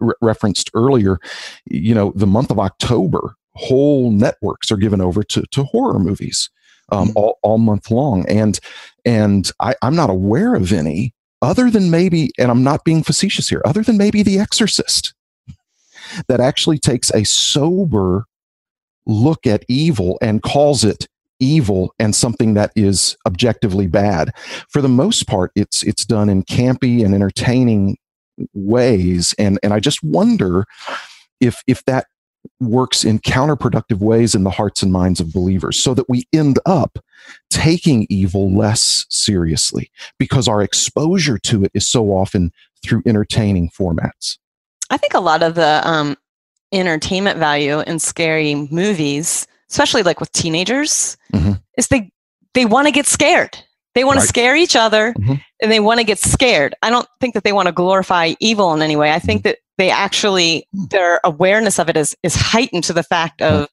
re- 0.00 0.14
referenced 0.20 0.70
earlier, 0.74 1.18
you 1.66 1.94
know, 1.94 2.12
the 2.14 2.26
month 2.26 2.50
of 2.50 2.58
October, 2.58 3.34
whole 3.54 4.10
networks 4.10 4.70
are 4.70 4.76
given 4.76 5.00
over 5.00 5.22
to, 5.22 5.42
to 5.50 5.64
horror 5.64 5.98
movies 5.98 6.50
um, 6.92 7.08
mm-hmm. 7.08 7.16
all, 7.16 7.38
all 7.42 7.58
month 7.58 7.90
long. 7.90 8.26
And, 8.28 8.58
and 9.04 9.50
I, 9.60 9.74
I'm 9.82 9.96
not 9.96 10.10
aware 10.10 10.54
of 10.54 10.72
any 10.72 11.14
other 11.42 11.70
than 11.70 11.90
maybe, 11.90 12.30
and 12.38 12.50
I'm 12.50 12.62
not 12.62 12.84
being 12.84 13.02
facetious 13.02 13.48
here, 13.48 13.62
other 13.64 13.82
than 13.82 13.98
maybe 13.98 14.22
The 14.22 14.38
Exorcist 14.38 15.14
that 16.28 16.40
actually 16.40 16.78
takes 16.78 17.10
a 17.10 17.24
sober 17.24 18.26
look 19.06 19.46
at 19.46 19.64
evil 19.68 20.18
and 20.20 20.42
calls 20.42 20.84
it 20.84 21.06
evil 21.38 21.94
and 21.98 22.14
something 22.14 22.54
that 22.54 22.72
is 22.74 23.16
objectively 23.26 23.86
bad. 23.86 24.32
For 24.68 24.80
the 24.80 24.88
most 24.88 25.26
part, 25.26 25.52
it's 25.54 25.82
it's 25.82 26.04
done 26.04 26.28
in 26.28 26.42
campy 26.44 27.04
and 27.04 27.14
entertaining 27.14 27.98
ways 28.54 29.34
and 29.38 29.58
and 29.62 29.72
i 29.72 29.80
just 29.80 30.02
wonder 30.02 30.64
if 31.40 31.62
if 31.66 31.84
that 31.84 32.06
works 32.60 33.04
in 33.04 33.18
counterproductive 33.18 33.98
ways 33.98 34.34
in 34.34 34.44
the 34.44 34.50
hearts 34.50 34.82
and 34.82 34.92
minds 34.92 35.20
of 35.20 35.32
believers 35.32 35.80
so 35.80 35.94
that 35.94 36.08
we 36.08 36.24
end 36.32 36.58
up 36.64 36.98
taking 37.50 38.06
evil 38.08 38.52
less 38.52 39.04
seriously 39.10 39.90
because 40.18 40.46
our 40.46 40.62
exposure 40.62 41.38
to 41.38 41.64
it 41.64 41.72
is 41.74 41.88
so 41.88 42.10
often 42.10 42.52
through 42.84 43.02
entertaining 43.06 43.68
formats 43.70 44.38
i 44.90 44.96
think 44.96 45.14
a 45.14 45.20
lot 45.20 45.42
of 45.42 45.54
the 45.54 45.80
um, 45.88 46.16
entertainment 46.72 47.38
value 47.38 47.80
in 47.80 47.98
scary 47.98 48.54
movies 48.70 49.46
especially 49.70 50.02
like 50.02 50.20
with 50.20 50.30
teenagers 50.32 51.16
mm-hmm. 51.32 51.52
is 51.76 51.88
they 51.88 52.10
they 52.54 52.64
want 52.64 52.86
to 52.86 52.92
get 52.92 53.06
scared 53.06 53.58
they 53.96 54.04
want 54.04 54.18
right. 54.18 54.22
to 54.22 54.28
scare 54.28 54.54
each 54.54 54.76
other 54.76 55.12
mm-hmm. 55.14 55.34
and 55.62 55.72
they 55.72 55.80
want 55.80 55.98
to 55.98 56.04
get 56.04 56.18
scared. 56.18 56.74
I 56.82 56.90
don't 56.90 57.08
think 57.20 57.34
that 57.34 57.44
they 57.44 57.52
want 57.52 57.66
to 57.66 57.72
glorify 57.72 58.34
evil 58.38 58.72
in 58.74 58.82
any 58.82 58.94
way. 58.94 59.12
I 59.12 59.18
think 59.18 59.40
mm-hmm. 59.40 59.48
that 59.48 59.58
they 59.78 59.90
actually, 59.90 60.68
their 60.72 61.20
awareness 61.24 61.78
of 61.78 61.88
it 61.88 61.96
is, 61.96 62.14
is 62.22 62.36
heightened 62.36 62.84
to 62.84 62.92
the 62.92 63.02
fact 63.02 63.42
of 63.42 63.68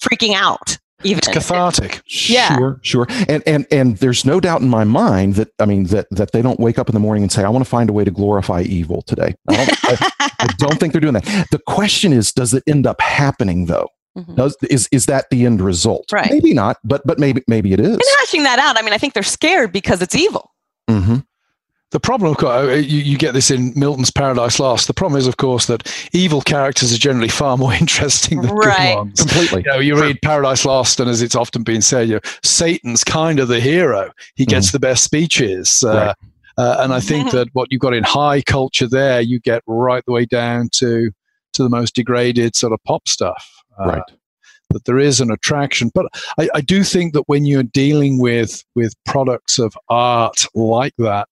freaking 0.00 0.34
out. 0.34 0.78
Even 1.04 1.18
it's 1.18 1.28
cathartic. 1.28 2.00
Yeah. 2.06 2.56
Sure, 2.56 2.80
sure. 2.82 3.06
And 3.28 3.42
and 3.44 3.66
and 3.72 3.96
there's 3.96 4.24
no 4.24 4.38
doubt 4.38 4.60
in 4.60 4.68
my 4.68 4.84
mind 4.84 5.34
that 5.34 5.48
I 5.58 5.64
mean 5.64 5.86
that 5.86 6.06
that 6.12 6.30
they 6.30 6.42
don't 6.42 6.60
wake 6.60 6.78
up 6.78 6.88
in 6.88 6.92
the 6.92 7.00
morning 7.00 7.24
and 7.24 7.32
say, 7.32 7.42
I 7.42 7.48
want 7.48 7.64
to 7.64 7.68
find 7.68 7.90
a 7.90 7.92
way 7.92 8.04
to 8.04 8.12
glorify 8.12 8.62
evil 8.62 9.02
today. 9.02 9.34
I 9.48 9.56
don't, 9.56 9.84
I, 9.84 10.30
I 10.38 10.46
don't 10.58 10.78
think 10.78 10.92
they're 10.92 11.00
doing 11.00 11.14
that. 11.14 11.48
The 11.50 11.58
question 11.66 12.12
is, 12.12 12.32
does 12.32 12.54
it 12.54 12.62
end 12.68 12.86
up 12.86 13.00
happening 13.00 13.66
though? 13.66 13.88
Mm-hmm. 14.16 14.34
Does 14.34 14.56
is 14.68 14.88
is 14.92 15.06
that 15.06 15.30
the 15.30 15.46
end 15.46 15.60
result? 15.60 16.12
Right. 16.12 16.30
Maybe 16.30 16.52
not, 16.52 16.78
but 16.84 17.02
but 17.06 17.18
maybe 17.18 17.42
maybe 17.48 17.72
it 17.72 17.80
is. 17.80 17.92
And 17.92 18.02
hashing 18.20 18.42
that 18.42 18.58
out, 18.58 18.78
I 18.78 18.82
mean, 18.82 18.92
I 18.92 18.98
think 18.98 19.14
they're 19.14 19.22
scared 19.22 19.72
because 19.72 20.02
it's 20.02 20.14
evil. 20.14 20.52
Mm-hmm. 20.88 21.18
The 21.92 22.00
problem, 22.00 22.30
of 22.30 22.38
course, 22.38 22.68
uh, 22.68 22.72
you, 22.72 23.00
you 23.00 23.18
get 23.18 23.34
this 23.34 23.50
in 23.50 23.74
Milton's 23.76 24.10
Paradise 24.10 24.58
Lost. 24.58 24.86
The 24.86 24.94
problem 24.94 25.18
is, 25.18 25.26
of 25.26 25.36
course, 25.36 25.66
that 25.66 25.94
evil 26.12 26.40
characters 26.40 26.92
are 26.94 26.98
generally 26.98 27.28
far 27.28 27.58
more 27.58 27.72
interesting 27.80 28.40
than 28.40 28.50
right. 28.50 28.94
good 28.94 28.96
ones. 28.96 29.20
Completely. 29.20 29.62
You 29.66 29.72
know, 29.72 29.78
you 29.78 30.00
read 30.00 30.20
Paradise 30.22 30.64
Lost, 30.64 31.00
and 31.00 31.10
as 31.10 31.20
it's 31.20 31.34
often 31.34 31.62
been 31.62 31.82
said, 31.82 32.08
you 32.08 32.14
know, 32.14 32.20
Satan's 32.42 33.04
kind 33.04 33.38
of 33.38 33.48
the 33.48 33.60
hero. 33.60 34.10
He 34.36 34.46
gets 34.46 34.70
mm. 34.70 34.72
the 34.72 34.80
best 34.80 35.04
speeches. 35.04 35.84
Uh, 35.84 36.14
uh, 36.56 36.76
and 36.80 36.94
I 36.94 37.00
think 37.00 37.30
that 37.32 37.48
what 37.52 37.68
you've 37.70 37.80
got 37.80 37.92
in 37.92 38.04
high 38.04 38.40
culture 38.40 38.88
there, 38.88 39.20
you 39.20 39.38
get 39.38 39.62
right 39.66 40.02
the 40.06 40.12
way 40.12 40.24
down 40.24 40.70
to 40.74 41.10
to 41.52 41.62
the 41.62 41.68
most 41.68 41.94
degraded 41.94 42.56
sort 42.56 42.72
of 42.72 42.82
pop 42.84 43.06
stuff. 43.06 43.61
Uh, 43.78 43.86
right. 43.86 44.02
That 44.70 44.84
there 44.86 44.98
is 44.98 45.20
an 45.20 45.30
attraction, 45.30 45.90
but 45.92 46.06
I, 46.38 46.48
I 46.54 46.60
do 46.62 46.82
think 46.82 47.12
that 47.12 47.24
when 47.26 47.44
you're 47.44 47.62
dealing 47.62 48.18
with 48.18 48.64
with 48.74 48.94
products 49.04 49.58
of 49.58 49.76
art 49.90 50.46
like 50.54 50.94
that, 50.96 51.28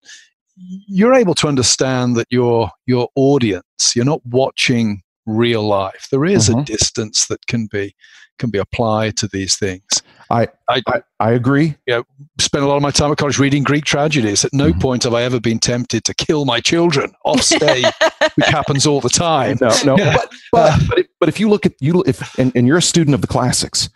you're 0.56 1.14
able 1.14 1.34
to 1.36 1.48
understand 1.48 2.16
that 2.16 2.26
your 2.30 2.70
your 2.86 3.08
audience, 3.14 3.94
you're 3.94 4.04
not 4.04 4.24
watching 4.26 5.02
real 5.24 5.62
life. 5.62 6.08
There 6.10 6.26
is 6.26 6.48
mm-hmm. 6.48 6.60
a 6.60 6.64
distance 6.64 7.26
that 7.28 7.46
can 7.46 7.66
be 7.66 7.94
can 8.40 8.50
be 8.50 8.58
applied 8.58 9.16
to 9.18 9.28
these 9.28 9.56
things. 9.56 10.02
I 10.30 10.48
I, 10.68 10.82
I, 10.86 11.02
I 11.20 11.30
agree. 11.32 11.76
Yeah, 11.86 11.98
you 11.98 12.04
know, 12.20 12.26
spent 12.38 12.64
a 12.64 12.66
lot 12.66 12.76
of 12.76 12.82
my 12.82 12.90
time 12.90 13.12
at 13.12 13.18
college 13.18 13.38
reading 13.38 13.62
Greek 13.62 13.84
tragedies. 13.84 14.44
At 14.44 14.52
no 14.52 14.70
mm-hmm. 14.70 14.80
point 14.80 15.04
have 15.04 15.14
I 15.14 15.22
ever 15.22 15.38
been 15.38 15.58
tempted 15.58 16.04
to 16.04 16.14
kill 16.14 16.44
my 16.44 16.60
children 16.60 17.12
off 17.24 17.42
stage, 17.42 17.84
which 18.34 18.46
happens 18.46 18.86
all 18.86 19.00
the 19.00 19.08
time. 19.08 19.58
No, 19.60 19.70
no. 19.84 19.96
Yeah. 19.96 20.16
But 20.16 20.32
but, 20.52 20.80
but, 20.88 20.98
if, 20.98 21.06
but, 21.20 21.28
if, 21.28 21.38
you 21.38 21.48
look 21.48 21.66
at 21.66 21.74
you 21.80 22.02
if 22.06 22.36
and, 22.38 22.52
and 22.56 22.66
you're 22.66 22.78
a 22.78 22.82
student 22.82 23.14
of 23.14 23.20
the 23.20 23.26
classics, 23.26 23.88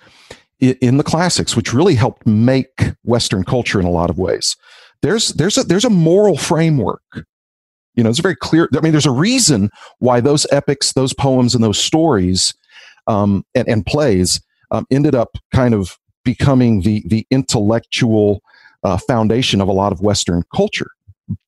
in 0.60 0.98
the 0.98 1.04
classics, 1.04 1.56
which 1.56 1.72
really 1.72 1.94
helped 1.94 2.26
make 2.26 2.92
Western 3.02 3.44
culture 3.44 3.80
in 3.80 3.86
a 3.86 3.90
lot 3.90 4.10
of 4.10 4.18
ways, 4.18 4.56
there's 5.02 5.28
there's 5.30 5.58
a 5.58 5.64
there's 5.64 5.84
a 5.84 5.90
moral 5.90 6.36
framework 6.36 7.26
you 7.94 8.02
know, 8.02 8.10
it's 8.10 8.18
very 8.18 8.36
clear. 8.36 8.68
I 8.74 8.80
mean, 8.80 8.92
there's 8.92 9.06
a 9.06 9.12
reason 9.12 9.70
why 9.98 10.20
those 10.20 10.46
epics, 10.50 10.92
those 10.92 11.14
poems, 11.14 11.54
and 11.54 11.62
those 11.62 11.78
stories 11.78 12.54
um, 13.06 13.44
and, 13.54 13.68
and, 13.68 13.86
plays 13.86 14.40
um, 14.70 14.86
ended 14.90 15.14
up 15.14 15.36
kind 15.52 15.74
of 15.74 15.98
becoming 16.24 16.82
the 16.82 17.02
the 17.06 17.26
intellectual 17.30 18.42
uh, 18.82 18.96
foundation 18.96 19.60
of 19.60 19.68
a 19.68 19.72
lot 19.72 19.92
of 19.92 20.00
Western 20.00 20.42
culture. 20.54 20.90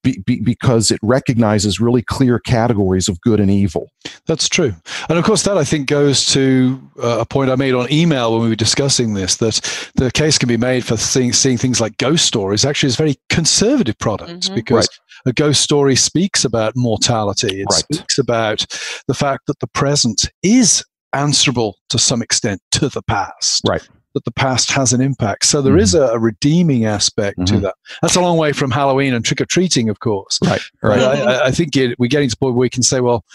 be, 0.03 0.19
be, 0.25 0.41
because 0.41 0.91
it 0.91 0.99
recognizes 1.03 1.79
really 1.79 2.01
clear 2.01 2.39
categories 2.39 3.09
of 3.09 3.21
good 3.21 3.41
and 3.41 3.51
evil. 3.51 3.91
That's 4.27 4.49
true. 4.49 4.75
And 5.11 5.19
of 5.19 5.25
course, 5.25 5.43
that 5.43 5.59
I 5.59 5.65
think 5.65 5.87
goes 5.87 6.25
to 6.33 6.81
uh, 7.03 7.19
a 7.21 7.27
point 7.27 7.51
I 7.51 7.57
made 7.57 7.75
on 7.75 7.93
email 7.93 8.33
when 8.33 8.43
we 8.43 8.49
were 8.49 8.57
discussing 8.57 9.13
this 9.13 9.37
that 9.37 9.91
the 9.97 10.11
case 10.11 10.39
can 10.39 10.49
be 10.49 10.57
made 10.57 10.85
for 10.85 10.97
seeing, 10.97 11.35
seeing 11.35 11.59
things 11.59 11.79
like 11.79 11.99
ghost 11.99 12.25
stories 12.25 12.65
actually 12.65 12.89
is 12.89 12.97
very 12.97 13.17
conservative 13.29 13.99
products 13.99 14.47
mm-hmm. 14.47 14.55
because 14.55 14.89
right. 14.89 15.31
a 15.31 15.33
ghost 15.35 15.61
story 15.61 15.95
speaks 15.95 16.45
about 16.45 16.73
mortality. 16.75 17.61
It 17.61 17.67
right. 17.71 17.79
speaks 17.79 18.19
about 18.19 18.65
the 19.09 19.15
fact 19.15 19.47
that 19.47 19.61
the 19.61 19.69
present 19.69 20.31
is 20.43 20.83
answerable 21.13 21.77
to 21.89 21.99
some 21.99 22.23
extent 22.23 22.61
to 22.73 22.89
the 22.89 23.03
past. 23.03 23.63
Right 23.67 23.87
that 24.17 24.25
the 24.25 24.33
past 24.33 24.73
has 24.73 24.95
an 24.95 25.03
impact. 25.03 25.45
So 25.45 25.61
there 25.61 25.75
mm-hmm. 25.75 25.83
is 25.83 25.95
a, 25.95 26.05
a, 26.05 26.19
redeeming 26.19 26.87
aspect 26.87 27.39
mm-hmm. 27.39 27.55
to 27.57 27.61
that. 27.61 27.75
That's 28.01 28.17
a 28.17 28.23
long 28.23 28.39
way 28.39 28.55
from 28.55 28.71
Halloween 28.71 29.13
and 29.13 29.23
trick 29.23 29.43
or 29.43 29.45
treating, 29.45 29.91
of 29.91 30.01
course. 30.01 30.39
Right. 30.43 30.63
Right. 30.83 31.01
I, 31.03 31.49
I, 31.49 31.51
think 31.51 31.77
it, 31.77 31.99
we're 31.99 32.09
getting 32.09 32.31
to 32.31 32.33
the 32.33 32.39
point 32.39 32.55
where 32.55 32.63
we 32.63 32.71
can 32.71 32.83
say, 32.83 33.01
well, 33.01 33.27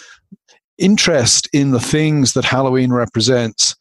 interest 0.79 1.47
in 1.53 1.69
the 1.69 1.79
things 1.79 2.33
that 2.33 2.45
Halloween 2.45 2.91
represents 2.91 3.75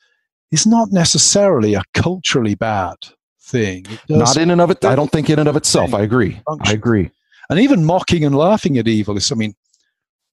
is 0.52 0.66
not 0.66 0.92
necessarily 0.92 1.72
a 1.72 1.82
culturally 1.94 2.54
bad 2.54 2.96
thing. 3.40 3.86
Not 4.10 4.36
in 4.36 4.50
and 4.50 4.60
of 4.60 4.70
it. 4.70 4.84
I 4.84 4.94
don't 4.94 5.10
think 5.10 5.30
in 5.30 5.38
and 5.38 5.48
of 5.48 5.56
itself. 5.56 5.94
I 5.94 6.02
agree. 6.02 6.38
Function. 6.46 6.70
I 6.70 6.72
agree. 6.74 7.10
And 7.48 7.58
even 7.58 7.86
mocking 7.86 8.26
and 8.26 8.34
laughing 8.34 8.76
at 8.76 8.86
evil 8.86 9.16
is. 9.16 9.32
I 9.32 9.36
mean, 9.36 9.54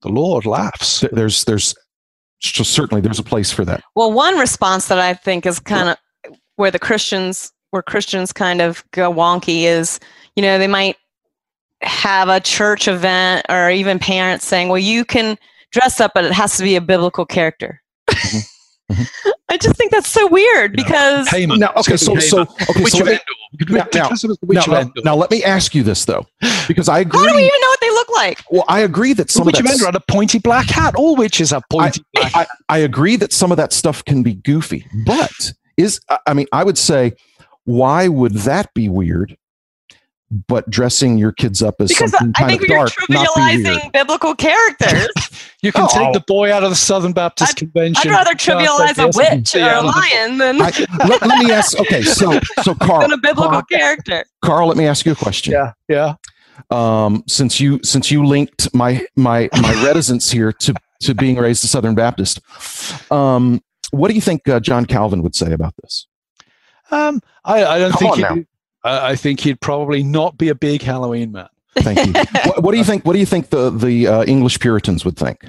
the 0.02 0.10
Lord 0.10 0.44
laughs. 0.44 1.02
There's 1.12 1.44
there's 1.44 1.74
certainly 2.40 3.00
there's 3.00 3.18
a 3.18 3.24
place 3.24 3.50
for 3.50 3.64
that. 3.64 3.82
Well, 3.94 4.12
one 4.12 4.38
response 4.38 4.88
that 4.88 4.98
I 4.98 5.14
think 5.14 5.46
is 5.46 5.58
kind 5.58 5.88
of 5.88 6.36
where 6.56 6.70
the 6.70 6.78
Christians 6.78 7.52
where 7.70 7.82
Christians 7.82 8.32
kind 8.32 8.62
of 8.62 8.82
go 8.92 9.12
wonky 9.12 9.64
is, 9.64 10.00
you 10.36 10.42
know, 10.42 10.58
they 10.58 10.66
might 10.66 10.96
have 11.82 12.28
a 12.28 12.40
church 12.40 12.88
event 12.88 13.44
or 13.48 13.70
even 13.70 13.98
parents 13.98 14.46
saying, 14.46 14.68
"Well, 14.68 14.78
you 14.78 15.04
can 15.04 15.36
dress 15.70 16.00
up, 16.00 16.12
but 16.14 16.24
it 16.24 16.32
has 16.32 16.56
to 16.56 16.62
be 16.62 16.76
a 16.76 16.80
biblical 16.80 17.26
character." 17.26 17.82
Mm-hmm. 18.10 18.38
Mm-hmm. 18.90 19.30
I 19.50 19.56
just 19.56 19.76
think 19.76 19.90
that's 19.92 20.08
so 20.08 20.26
weird 20.28 20.74
because 20.74 21.28
hey, 21.28 21.46
now 21.46 21.72
okay, 21.76 21.96
so 21.96 22.16
so 22.16 22.42
okay, 22.42 22.84
so 22.84 23.04
let 23.04 23.20
me, 23.60 23.76
now, 23.76 23.86
now, 23.94 24.10
now, 24.66 24.92
now, 25.04 25.16
let 25.16 25.30
me 25.30 25.42
ask 25.44 25.74
you 25.74 25.82
this 25.82 26.04
though, 26.04 26.26
because 26.66 26.88
I 26.88 27.00
agree. 27.00 27.20
How 27.20 27.26
do 27.26 27.34
we 27.34 27.42
even 27.42 27.60
know 27.60 27.68
what 27.68 27.80
they 27.80 27.90
look 27.90 28.08
like? 28.10 28.44
Well, 28.50 28.64
I 28.68 28.80
agree 28.80 29.12
that 29.14 29.30
some 29.30 29.46
witch 29.46 29.60
of 29.60 29.66
that 29.66 29.80
had 29.80 29.94
a 29.94 30.00
pointy 30.00 30.38
black 30.38 30.66
hat. 30.66 30.94
All 30.96 31.16
witches 31.16 31.50
have 31.50 31.62
pointy 31.70 32.02
I, 32.16 32.20
black. 32.20 32.36
I, 32.36 32.46
I 32.76 32.78
agree 32.78 33.16
that 33.16 33.32
some 33.32 33.50
of 33.50 33.56
that 33.56 33.72
stuff 33.72 34.04
can 34.04 34.22
be 34.22 34.34
goofy, 34.34 34.86
but 35.06 35.52
is 35.76 36.00
I 36.26 36.34
mean, 36.34 36.46
I 36.52 36.64
would 36.64 36.78
say, 36.78 37.12
why 37.64 38.08
would 38.08 38.34
that 38.34 38.72
be 38.74 38.88
weird? 38.88 39.36
But 40.46 40.68
dressing 40.68 41.16
your 41.16 41.32
kids 41.32 41.62
up 41.62 41.76
as 41.80 41.88
because 41.88 42.10
something 42.10 42.34
kind 42.34 42.60
of 42.60 42.68
dark, 42.68 42.92
not 43.08 43.92
biblical 43.94 44.34
characters. 44.34 45.08
you 45.62 45.72
can 45.72 45.84
oh. 45.84 45.88
take 45.88 46.12
the 46.12 46.22
boy 46.26 46.52
out 46.52 46.62
of 46.62 46.68
the 46.68 46.76
Southern 46.76 47.12
Baptist 47.12 47.52
I'd, 47.52 47.56
Convention. 47.56 48.10
I'd 48.10 48.14
rather 48.14 48.34
trivialize 48.34 48.98
a 48.98 49.06
witch 49.16 49.54
or 49.54 49.60
a 49.60 49.80
lion 49.80 50.36
than. 50.36 50.60
I, 50.60 50.70
let, 51.08 51.22
let, 51.22 51.44
me 51.44 51.50
ask. 51.50 51.78
Okay, 51.80 52.02
so 52.02 52.38
so 52.62 52.74
Carl, 52.74 53.00
than 53.00 53.12
a 53.12 53.16
biblical 53.16 53.50
Carl, 53.50 53.62
character. 53.70 54.24
Carl, 54.42 54.68
let 54.68 54.76
me 54.76 54.86
ask 54.86 55.06
you 55.06 55.12
a 55.12 55.16
question. 55.16 55.54
Yeah, 55.54 55.72
yeah. 55.88 56.14
Um, 56.70 57.24
since 57.26 57.58
you 57.58 57.80
since 57.82 58.10
you 58.10 58.26
linked 58.26 58.74
my 58.74 59.06
my 59.16 59.48
my 59.62 59.72
reticence 59.84 60.30
here 60.30 60.52
to 60.52 60.74
to 61.00 61.14
being 61.14 61.36
raised 61.36 61.64
a 61.64 61.68
Southern 61.68 61.94
Baptist, 61.94 62.40
um, 63.10 63.62
what 63.92 64.08
do 64.08 64.14
you 64.14 64.20
think 64.20 64.46
uh, 64.46 64.60
John 64.60 64.84
Calvin 64.84 65.22
would 65.22 65.34
say 65.34 65.52
about 65.52 65.74
this? 65.82 66.06
Um, 66.90 67.20
I, 67.44 67.64
I, 67.64 67.78
don't 67.78 67.92
Come 67.92 68.14
think. 68.14 68.48
I 68.84 69.16
think 69.16 69.40
he'd 69.40 69.60
probably 69.60 70.02
not 70.02 70.38
be 70.38 70.48
a 70.48 70.54
big 70.54 70.82
Halloween 70.82 71.32
man. 71.32 71.48
Thank 71.76 72.06
you. 72.06 72.12
what, 72.44 72.62
what, 72.62 72.72
do 72.72 72.78
you 72.78 72.84
think? 72.84 73.04
What 73.04 73.12
do 73.12 73.18
you 73.18 73.26
think 73.26 73.50
the 73.50 73.70
the 73.70 74.06
uh, 74.06 74.24
English 74.24 74.60
Puritans 74.60 75.04
would 75.04 75.16
think? 75.16 75.44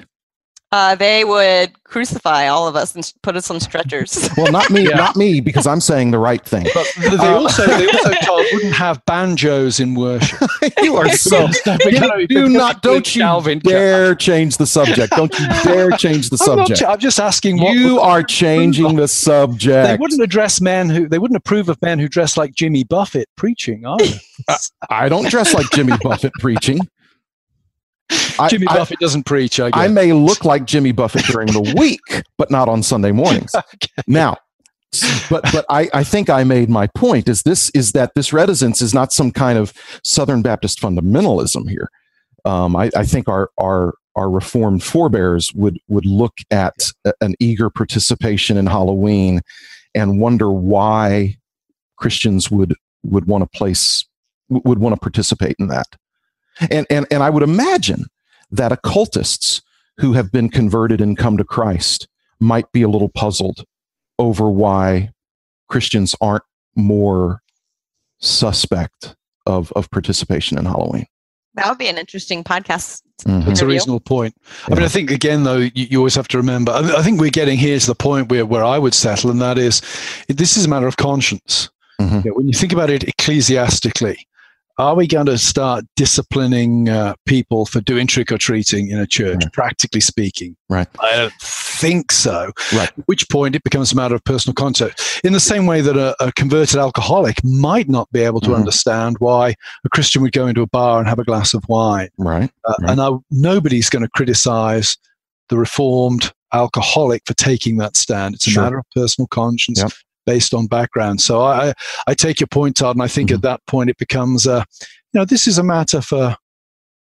Uh, 0.72 0.94
they 0.94 1.24
would 1.24 1.82
crucify 1.82 2.46
all 2.46 2.68
of 2.68 2.76
us 2.76 2.94
and 2.94 3.12
put 3.22 3.36
us 3.36 3.50
on 3.50 3.58
stretchers. 3.58 4.30
well, 4.36 4.52
not 4.52 4.70
me, 4.70 4.88
yeah. 4.88 4.94
not 4.96 5.16
me, 5.16 5.40
because 5.40 5.66
I'm 5.66 5.80
saying 5.80 6.12
the 6.12 6.18
right 6.18 6.44
thing. 6.44 6.64
But 6.72 6.86
they 6.96 7.08
uh, 7.08 7.38
also, 7.40 7.66
they 7.66 7.88
also 7.88 8.12
told 8.22 8.46
wouldn't 8.52 8.74
have 8.74 9.04
banjos 9.04 9.80
in 9.80 9.96
worship. 9.96 10.48
you 10.82 10.94
are 10.94 11.08
so. 11.08 11.48
you 11.84 12.26
do 12.28 12.48
not, 12.48 12.82
don't 12.82 13.16
you 13.16 13.22
Calvin 13.22 13.58
dare 13.58 14.14
change 14.14 14.58
the 14.58 14.66
subject. 14.66 15.12
Don't 15.16 15.36
you 15.36 15.46
dare 15.64 15.90
change 15.90 16.30
the 16.30 16.38
subject. 16.38 16.82
I'm, 16.82 16.90
I'm 16.92 16.98
just 17.00 17.18
asking. 17.18 17.58
you 17.58 17.98
are 17.98 18.22
changing 18.22 18.94
the 18.94 19.08
subject. 19.08 19.88
They 19.88 19.96
wouldn't 19.96 20.22
address 20.22 20.60
men 20.60 20.88
who. 20.88 21.08
They 21.08 21.18
wouldn't 21.18 21.36
approve 21.36 21.68
of 21.68 21.82
men 21.82 21.98
who 21.98 22.08
dress 22.08 22.36
like 22.36 22.54
Jimmy 22.54 22.84
Buffett 22.84 23.28
preaching 23.34 23.84
Are 23.84 23.98
either. 24.00 24.20
I 24.88 25.08
don't 25.08 25.28
dress 25.28 25.52
like 25.52 25.68
Jimmy 25.72 25.94
Buffett 26.00 26.32
preaching. 26.34 26.78
Jimmy 28.48 28.66
I, 28.68 28.76
Buffett 28.76 28.98
doesn't 28.98 29.24
preach. 29.24 29.60
I, 29.60 29.70
I, 29.72 29.88
may 29.88 30.12
look 30.12 30.44
like 30.44 30.64
Jimmy 30.64 30.92
Buffett 30.92 31.24
during 31.24 31.48
the 31.48 31.74
week, 31.78 32.24
but 32.38 32.50
not 32.50 32.68
on 32.68 32.82
Sunday 32.82 33.12
mornings. 33.12 33.54
okay. 33.56 34.02
Now, 34.06 34.36
but 35.28 35.44
but 35.52 35.64
I, 35.68 35.88
I 35.94 36.04
think 36.04 36.28
I 36.28 36.44
made 36.44 36.68
my 36.68 36.88
point. 36.88 37.28
Is 37.28 37.42
this 37.42 37.70
is 37.70 37.92
that 37.92 38.12
this 38.14 38.32
reticence 38.32 38.82
is 38.82 38.92
not 38.92 39.12
some 39.12 39.30
kind 39.30 39.58
of 39.58 39.72
Southern 40.02 40.42
Baptist 40.42 40.80
fundamentalism 40.80 41.68
here. 41.68 41.88
Um, 42.44 42.74
I, 42.74 42.90
I 42.96 43.04
think 43.04 43.28
our 43.28 43.50
our 43.58 43.94
our 44.16 44.30
reformed 44.30 44.82
forebears 44.82 45.52
would 45.54 45.78
would 45.88 46.06
look 46.06 46.34
at 46.50 46.74
an 47.20 47.34
eager 47.38 47.70
participation 47.70 48.56
in 48.56 48.66
Halloween 48.66 49.40
and 49.94 50.20
wonder 50.20 50.50
why 50.50 51.36
Christians 51.96 52.50
would 52.50 52.74
would 53.04 53.26
want 53.26 53.44
to 53.44 53.56
place 53.56 54.04
would 54.48 54.78
want 54.78 54.94
to 54.94 55.00
participate 55.00 55.56
in 55.58 55.68
that. 55.68 55.86
And, 56.70 56.86
and, 56.90 57.06
and 57.10 57.22
I 57.22 57.30
would 57.30 57.42
imagine 57.42 58.06
that 58.50 58.72
occultists 58.72 59.62
who 59.98 60.14
have 60.14 60.32
been 60.32 60.48
converted 60.48 61.00
and 61.00 61.16
come 61.16 61.36
to 61.36 61.44
Christ 61.44 62.08
might 62.40 62.70
be 62.72 62.82
a 62.82 62.88
little 62.88 63.08
puzzled 63.08 63.64
over 64.18 64.50
why 64.50 65.10
Christians 65.68 66.14
aren't 66.20 66.42
more 66.74 67.42
suspect 68.18 69.14
of, 69.46 69.72
of 69.72 69.90
participation 69.90 70.58
in 70.58 70.64
Halloween. 70.64 71.06
That 71.54 71.68
would 71.68 71.78
be 71.78 71.88
an 71.88 71.98
interesting 71.98 72.44
podcast. 72.44 73.02
Mm-hmm. 73.22 73.48
That's 73.48 73.60
a 73.60 73.66
reasonable 73.66 74.00
point. 74.00 74.34
Yeah. 74.40 74.74
I 74.74 74.74
mean, 74.76 74.84
I 74.84 74.88
think 74.88 75.10
again, 75.10 75.42
though, 75.42 75.56
you, 75.58 75.70
you 75.74 75.98
always 75.98 76.14
have 76.14 76.28
to 76.28 76.36
remember. 76.36 76.72
I, 76.72 76.98
I, 76.98 77.02
think 77.02 77.20
we're 77.20 77.30
getting 77.30 77.58
here 77.58 77.78
to 77.78 77.86
the 77.86 77.94
point 77.94 78.30
where, 78.30 78.46
where 78.46 78.64
I 78.64 78.78
would 78.78 78.94
settle, 78.94 79.30
and 79.30 79.40
that 79.42 79.58
is, 79.58 79.80
this 80.28 80.56
is 80.56 80.66
a 80.66 80.68
matter 80.68 80.86
of 80.86 80.96
conscience. 80.96 81.68
Mm-hmm. 82.00 82.20
You 82.24 82.30
know, 82.30 82.36
when 82.36 82.46
you 82.46 82.54
think 82.54 82.72
about 82.72 82.88
it 82.88 83.02
ecclesiastically, 83.02 84.26
are 84.80 84.94
we 84.94 85.06
going 85.06 85.26
to 85.26 85.36
start 85.36 85.84
disciplining 85.94 86.88
uh, 86.88 87.14
people 87.26 87.66
for 87.66 87.82
doing 87.82 88.06
trick 88.06 88.32
or 88.32 88.38
treating 88.38 88.88
in 88.88 88.98
a 88.98 89.06
church, 89.06 89.44
right. 89.44 89.52
practically 89.52 90.00
speaking? 90.00 90.56
Right. 90.70 90.88
I 91.00 91.16
don't 91.16 91.32
think 91.42 92.10
so. 92.10 92.50
Right. 92.72 92.88
At 92.88 93.06
which 93.06 93.28
point 93.28 93.54
it 93.54 93.62
becomes 93.62 93.92
a 93.92 93.96
matter 93.96 94.14
of 94.14 94.24
personal 94.24 94.54
contact. 94.54 95.20
In 95.22 95.34
the 95.34 95.40
same 95.40 95.66
way 95.66 95.82
that 95.82 95.98
a, 95.98 96.16
a 96.24 96.32
converted 96.32 96.78
alcoholic 96.78 97.44
might 97.44 97.90
not 97.90 98.10
be 98.10 98.20
able 98.20 98.40
to 98.40 98.48
mm-hmm. 98.48 98.56
understand 98.56 99.16
why 99.18 99.54
a 99.84 99.88
Christian 99.90 100.22
would 100.22 100.32
go 100.32 100.46
into 100.46 100.62
a 100.62 100.66
bar 100.66 100.98
and 100.98 101.06
have 101.06 101.18
a 101.18 101.24
glass 101.24 101.52
of 101.52 101.62
wine. 101.68 102.08
Right. 102.16 102.50
Uh, 102.64 102.74
right. 102.80 102.90
And 102.90 103.02
I, 103.02 103.10
nobody's 103.30 103.90
going 103.90 104.02
to 104.02 104.10
criticize 104.10 104.96
the 105.50 105.58
reformed 105.58 106.32
alcoholic 106.54 107.22
for 107.26 107.34
taking 107.34 107.76
that 107.76 107.96
stand. 107.96 108.34
It's 108.34 108.46
a 108.46 108.50
sure. 108.50 108.62
matter 108.62 108.78
of 108.78 108.86
personal 108.94 109.28
conscience. 109.28 109.80
Yep 109.80 109.92
based 110.26 110.54
on 110.54 110.66
background. 110.66 111.20
So 111.20 111.42
I, 111.42 111.72
I 112.06 112.14
take 112.14 112.40
your 112.40 112.46
point, 112.46 112.76
Todd, 112.76 112.96
and 112.96 113.02
I 113.02 113.08
think 113.08 113.30
mm-hmm. 113.30 113.36
at 113.36 113.42
that 113.42 113.66
point 113.66 113.90
it 113.90 113.98
becomes, 113.98 114.46
uh, 114.46 114.64
you 114.80 115.18
know, 115.18 115.24
this 115.24 115.46
is 115.46 115.58
a 115.58 115.62
matter 115.62 116.00
for 116.00 116.36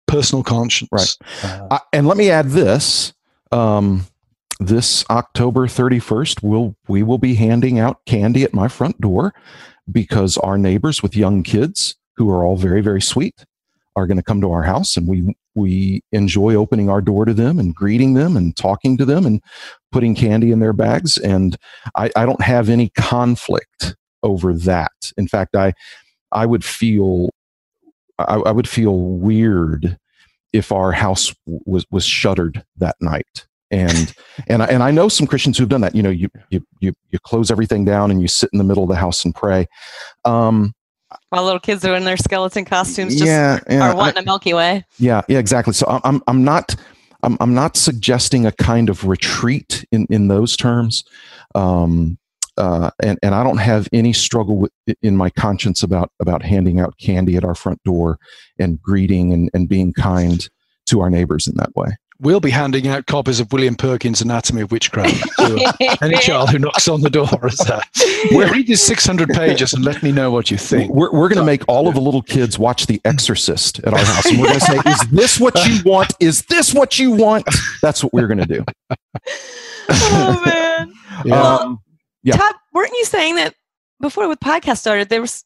personal 0.07 0.43
conscience. 0.43 0.89
Right. 0.91 1.15
Uh, 1.43 1.67
uh, 1.71 1.79
and 1.93 2.07
let 2.07 2.17
me 2.17 2.29
add 2.29 2.49
this. 2.49 3.13
Um, 3.51 4.05
this 4.59 5.05
October 5.09 5.67
31st, 5.67 6.43
we'll, 6.43 6.75
we 6.87 7.01
will 7.01 7.17
be 7.17 7.35
handing 7.35 7.79
out 7.79 8.03
candy 8.05 8.43
at 8.43 8.53
my 8.53 8.67
front 8.67 8.99
door 8.99 9.33
because 9.89 10.37
our 10.37 10.57
neighbors 10.57 11.01
with 11.01 11.15
young 11.15 11.43
kids 11.43 11.95
who 12.17 12.29
are 12.29 12.43
all 12.43 12.57
very, 12.57 12.81
very 12.81 13.01
sweet 13.01 13.45
are 13.95 14.05
going 14.05 14.17
to 14.17 14.23
come 14.23 14.41
to 14.41 14.51
our 14.51 14.63
house 14.63 14.97
and 14.97 15.07
we 15.07 15.35
we 15.55 16.01
enjoy 16.11 16.55
opening 16.55 16.89
our 16.89 17.01
door 17.01 17.25
to 17.25 17.33
them 17.33 17.59
and 17.59 17.75
greeting 17.75 18.13
them 18.13 18.37
and 18.37 18.55
talking 18.55 18.97
to 18.97 19.05
them 19.05 19.25
and 19.25 19.41
putting 19.91 20.15
candy 20.15 20.51
in 20.51 20.59
their 20.59 20.73
bags 20.73 21.17
and 21.17 21.57
i, 21.95 22.09
I 22.15 22.25
don't 22.25 22.41
have 22.41 22.69
any 22.69 22.89
conflict 22.89 23.95
over 24.23 24.53
that 24.53 25.11
in 25.17 25.27
fact 25.27 25.55
i 25.55 25.73
i 26.31 26.45
would 26.45 26.63
feel 26.63 27.29
I, 28.17 28.35
I 28.35 28.51
would 28.51 28.67
feel 28.67 28.97
weird 28.97 29.97
if 30.51 30.71
our 30.71 30.91
house 30.91 31.33
was 31.45 31.85
was 31.91 32.05
shuttered 32.05 32.63
that 32.77 32.95
night 32.99 33.47
and 33.71 34.13
and 34.47 34.63
I, 34.63 34.65
and 34.67 34.83
I 34.83 34.91
know 34.91 35.09
some 35.09 35.27
Christians 35.27 35.57
who've 35.57 35.69
done 35.69 35.81
that. 35.81 35.95
You 35.95 36.03
know, 36.03 36.09
you 36.09 36.29
you 36.49 36.65
you 36.79 36.93
you 37.09 37.19
close 37.19 37.51
everything 37.51 37.85
down 37.85 38.11
and 38.11 38.21
you 38.21 38.27
sit 38.27 38.49
in 38.51 38.57
the 38.57 38.63
middle 38.63 38.83
of 38.83 38.89
the 38.89 38.95
house 38.95 39.23
and 39.25 39.33
pray. 39.33 39.67
Um, 40.25 40.73
while 41.29 41.43
little 41.43 41.59
kids 41.59 41.83
are 41.85 41.95
in 41.95 42.03
their 42.03 42.17
skeleton 42.17 42.65
costumes, 42.65 43.13
just 43.13 43.25
yeah, 43.25 43.59
yeah, 43.69 43.91
are 43.91 43.95
wanting 43.95 44.17
I, 44.17 44.21
a 44.21 44.25
Milky 44.25 44.53
Way. 44.53 44.85
Yeah, 44.97 45.21
yeah, 45.27 45.39
exactly. 45.39 45.73
So 45.73 46.01
I'm 46.03 46.21
I'm 46.27 46.43
not 46.43 46.75
I'm 47.23 47.37
I'm 47.39 47.53
not 47.53 47.77
suggesting 47.77 48.45
a 48.45 48.51
kind 48.51 48.89
of 48.89 49.05
retreat 49.05 49.85
in 49.91 50.07
in 50.09 50.27
those 50.27 50.55
terms. 50.55 51.03
Um, 51.55 52.17
uh, 52.57 52.91
and 53.01 53.17
and 53.23 53.33
I 53.33 53.43
don't 53.43 53.57
have 53.57 53.87
any 53.93 54.11
struggle 54.11 54.57
with, 54.57 54.71
in 55.01 55.15
my 55.15 55.29
conscience 55.29 55.81
about 55.81 56.11
about 56.19 56.43
handing 56.43 56.79
out 56.79 56.97
candy 56.97 57.37
at 57.37 57.45
our 57.45 57.55
front 57.55 57.81
door 57.83 58.19
and 58.57 58.81
greeting 58.81 59.31
and, 59.33 59.49
and 59.53 59.69
being 59.69 59.93
kind 59.93 60.47
to 60.87 61.01
our 61.01 61.09
neighbors 61.09 61.47
in 61.47 61.55
that 61.55 61.75
way. 61.75 61.97
We'll 62.21 62.41
be 62.41 62.49
handing 62.49 62.87
out 62.87 63.05
copies 63.05 63.39
of 63.39 63.51
William 63.53 63.75
Perkins' 63.75 64.21
Anatomy 64.21 64.61
of 64.61 64.71
Witchcraft 64.71 65.21
to 65.37 65.97
any 66.01 66.17
child 66.17 66.49
who 66.49 66.59
knocks 66.59 66.89
on 66.89 66.99
the 66.99 67.09
door. 67.09 67.29
As 67.45 67.57
that. 67.59 67.87
Read 68.31 68.67
these 68.67 68.81
600 68.83 69.29
pages 69.29 69.71
and 69.71 69.85
let 69.85 70.03
me 70.03 70.11
know 70.11 70.29
what 70.29 70.51
you 70.51 70.57
think. 70.57 70.91
We're, 70.93 71.11
we're 71.11 71.29
going 71.29 71.39
to 71.39 71.45
make 71.45 71.63
all 71.69 71.87
of 71.87 71.95
the 71.95 72.01
little 72.01 72.21
kids 72.21 72.59
watch 72.59 72.87
The 72.87 72.99
Exorcist 73.05 73.79
at 73.79 73.93
our 73.93 73.99
house. 73.99 74.25
And 74.25 74.39
we're 74.39 74.47
going 74.47 74.59
to 74.59 74.65
say, 74.65 74.79
Is 74.85 74.99
this 75.11 75.39
what 75.39 75.55
you 75.65 75.79
want? 75.85 76.11
Is 76.19 76.41
this 76.43 76.73
what 76.73 76.99
you 76.99 77.11
want? 77.11 77.47
That's 77.81 78.03
what 78.03 78.11
we're 78.11 78.27
going 78.27 78.39
to 78.39 78.45
do. 78.45 78.65
oh, 79.89 80.43
man. 80.45 80.93
Yeah. 81.25 81.57
Um, 81.59 81.79
yeah. 82.23 82.35
Todd, 82.35 82.55
weren't 82.73 82.91
you 82.91 83.05
saying 83.05 83.35
that 83.35 83.55
before 84.01 84.27
the 84.27 84.35
podcast 84.35 84.79
started, 84.79 85.09
there 85.09 85.21
was 85.21 85.43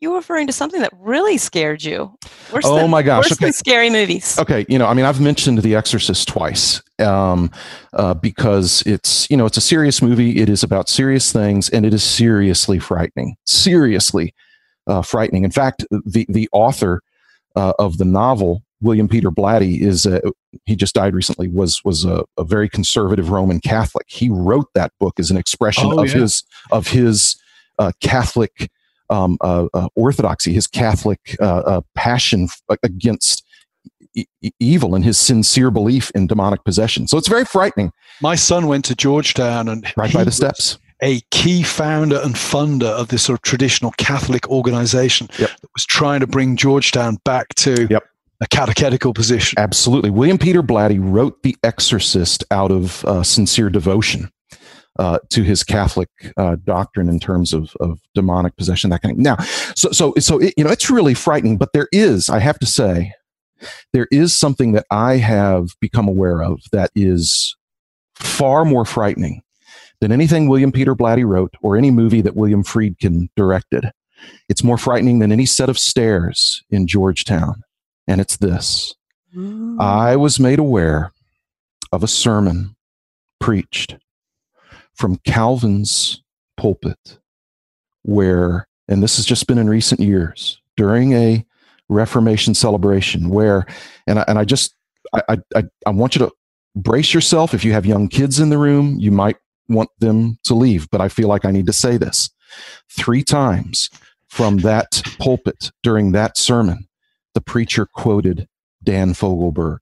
you 0.00 0.10
were 0.10 0.16
referring 0.16 0.46
to 0.46 0.52
something 0.52 0.80
that 0.80 0.92
really 0.98 1.38
scared 1.38 1.82
you. 1.82 2.16
Worse 2.52 2.64
oh 2.66 2.76
than, 2.76 2.90
my 2.90 3.02
gosh! 3.02 3.24
Worse 3.24 3.32
okay. 3.32 3.46
than 3.46 3.52
scary 3.52 3.90
movies. 3.90 4.38
Okay, 4.38 4.66
you 4.68 4.78
know, 4.78 4.86
I 4.86 4.94
mean, 4.94 5.04
I've 5.04 5.20
mentioned 5.20 5.58
The 5.58 5.74
Exorcist 5.74 6.28
twice 6.28 6.82
um, 6.98 7.50
uh, 7.92 8.14
because 8.14 8.82
it's 8.86 9.28
you 9.30 9.36
know 9.36 9.46
it's 9.46 9.56
a 9.56 9.62
serious 9.62 10.02
movie. 10.02 10.40
It 10.40 10.48
is 10.48 10.62
about 10.62 10.88
serious 10.88 11.32
things, 11.32 11.68
and 11.68 11.86
it 11.86 11.94
is 11.94 12.02
seriously 12.02 12.78
frightening. 12.78 13.36
Seriously 13.46 14.34
uh, 14.86 15.02
frightening. 15.02 15.44
In 15.44 15.50
fact, 15.50 15.84
the 15.90 16.26
the 16.28 16.48
author 16.52 17.02
uh, 17.56 17.72
of 17.78 17.98
the 17.98 18.04
novel, 18.04 18.62
William 18.80 19.08
Peter 19.08 19.30
Blatty, 19.30 19.80
is 19.80 20.06
a, 20.06 20.20
he 20.66 20.76
just 20.76 20.94
died 20.94 21.14
recently. 21.14 21.48
was 21.48 21.80
was 21.84 22.04
a, 22.04 22.24
a, 22.36 22.44
very 22.44 22.68
conservative 22.68 23.30
Roman 23.30 23.60
Catholic. 23.60 24.06
He 24.08 24.28
wrote 24.28 24.68
that 24.74 24.92
book 25.00 25.18
as 25.18 25.30
an 25.30 25.36
expression 25.36 25.86
oh, 25.92 26.02
of 26.02 26.08
yeah. 26.08 26.20
his 26.20 26.44
of 26.70 26.88
his 26.88 27.36
uh, 27.78 27.92
Catholic 28.00 28.70
um, 29.10 29.38
uh, 29.40 29.66
uh, 29.74 29.88
orthodoxy, 29.94 30.52
his 30.52 30.66
Catholic 30.66 31.36
uh, 31.40 31.44
uh, 31.44 31.80
passion 31.94 32.44
f- 32.44 32.78
against 32.82 33.44
e- 34.14 34.26
evil, 34.60 34.94
and 34.94 35.04
his 35.04 35.18
sincere 35.18 35.70
belief 35.70 36.10
in 36.14 36.26
demonic 36.26 36.64
possession. 36.64 37.06
So 37.06 37.18
it's 37.18 37.28
very 37.28 37.44
frightening. 37.44 37.92
My 38.20 38.34
son 38.34 38.66
went 38.66 38.84
to 38.86 38.94
Georgetown, 38.94 39.68
and 39.68 39.86
right 39.96 40.12
by 40.12 40.24
the 40.24 40.32
steps. 40.32 40.78
A 41.02 41.20
key 41.30 41.62
founder 41.62 42.20
and 42.22 42.34
funder 42.34 42.86
of 42.86 43.08
this 43.08 43.24
sort 43.24 43.38
of 43.38 43.42
traditional 43.42 43.90
Catholic 43.98 44.48
organization 44.48 45.28
yep. 45.38 45.50
that 45.50 45.68
was 45.74 45.84
trying 45.84 46.20
to 46.20 46.26
bring 46.26 46.56
Georgetown 46.56 47.18
back 47.24 47.48
to 47.56 47.88
yep 47.90 48.04
a 48.40 48.46
catechetical 48.48 49.14
position. 49.14 49.58
Absolutely. 49.58 50.10
William 50.10 50.38
Peter 50.38 50.62
Blatty 50.62 50.98
wrote 51.00 51.42
The 51.42 51.56
Exorcist 51.62 52.44
out 52.50 52.70
of 52.70 53.04
uh, 53.04 53.22
sincere 53.22 53.70
devotion 53.70 54.30
uh, 54.98 55.18
to 55.30 55.42
his 55.42 55.64
Catholic 55.64 56.08
uh, 56.36 56.56
doctrine 56.64 57.08
in 57.08 57.18
terms 57.18 57.52
of, 57.52 57.74
of 57.80 58.00
demonic 58.14 58.56
possession, 58.56 58.90
that 58.90 59.02
kind 59.02 59.12
of 59.12 59.16
thing. 59.16 59.22
now. 59.22 59.36
So, 59.74 59.90
so, 59.90 60.14
so 60.18 60.38
it, 60.38 60.54
you 60.56 60.64
know, 60.64 60.70
it's 60.70 60.90
really 60.90 61.14
frightening. 61.14 61.58
But 61.58 61.72
there 61.72 61.88
is, 61.92 62.28
I 62.28 62.38
have 62.38 62.58
to 62.60 62.66
say, 62.66 63.12
there 63.92 64.08
is 64.10 64.36
something 64.36 64.72
that 64.72 64.86
I 64.90 65.16
have 65.16 65.70
become 65.80 66.08
aware 66.08 66.42
of 66.42 66.60
that 66.72 66.90
is 66.94 67.56
far 68.14 68.64
more 68.64 68.84
frightening 68.84 69.42
than 70.00 70.12
anything 70.12 70.48
William 70.48 70.72
Peter 70.72 70.94
Blatty 70.94 71.26
wrote 71.26 71.54
or 71.62 71.76
any 71.76 71.90
movie 71.90 72.20
that 72.20 72.36
William 72.36 72.62
Friedkin 72.62 73.28
directed. 73.36 73.90
It's 74.48 74.64
more 74.64 74.78
frightening 74.78 75.18
than 75.18 75.32
any 75.32 75.46
set 75.46 75.68
of 75.68 75.78
stairs 75.78 76.62
in 76.70 76.86
Georgetown. 76.86 77.62
And 78.06 78.20
it's 78.20 78.36
this 78.36 78.94
mm. 79.34 79.80
I 79.80 80.16
was 80.16 80.38
made 80.38 80.58
aware 80.58 81.12
of 81.90 82.02
a 82.02 82.08
sermon 82.08 82.76
preached 83.40 83.96
from 84.94 85.16
Calvin's 85.24 86.22
pulpit, 86.56 87.18
where, 88.02 88.66
and 88.88 89.02
this 89.02 89.16
has 89.16 89.26
just 89.26 89.46
been 89.46 89.58
in 89.58 89.68
recent 89.68 90.00
years, 90.00 90.60
during 90.76 91.12
a 91.12 91.44
Reformation 91.88 92.54
celebration, 92.54 93.28
where, 93.28 93.66
and 94.06 94.18
I, 94.18 94.24
and 94.28 94.38
I 94.38 94.44
just, 94.44 94.74
I, 95.12 95.38
I, 95.54 95.64
I 95.86 95.90
want 95.90 96.14
you 96.14 96.20
to 96.20 96.32
brace 96.74 97.12
yourself. 97.12 97.54
If 97.54 97.64
you 97.64 97.72
have 97.72 97.86
young 97.86 98.08
kids 98.08 98.40
in 98.40 98.48
the 98.48 98.58
room, 98.58 98.96
you 98.98 99.10
might 99.10 99.36
want 99.68 99.90
them 99.98 100.38
to 100.44 100.54
leave, 100.54 100.90
but 100.90 101.00
I 101.00 101.08
feel 101.08 101.28
like 101.28 101.44
I 101.44 101.50
need 101.50 101.66
to 101.66 101.72
say 101.72 101.96
this. 101.96 102.30
Three 102.90 103.22
times 103.22 103.90
from 104.28 104.58
that 104.58 105.02
pulpit 105.18 105.70
during 105.82 106.12
that 106.12 106.36
sermon, 106.36 106.88
the 107.34 107.40
preacher 107.40 107.86
quoted 107.86 108.48
Dan 108.82 109.12
Fogelberg, 109.12 109.78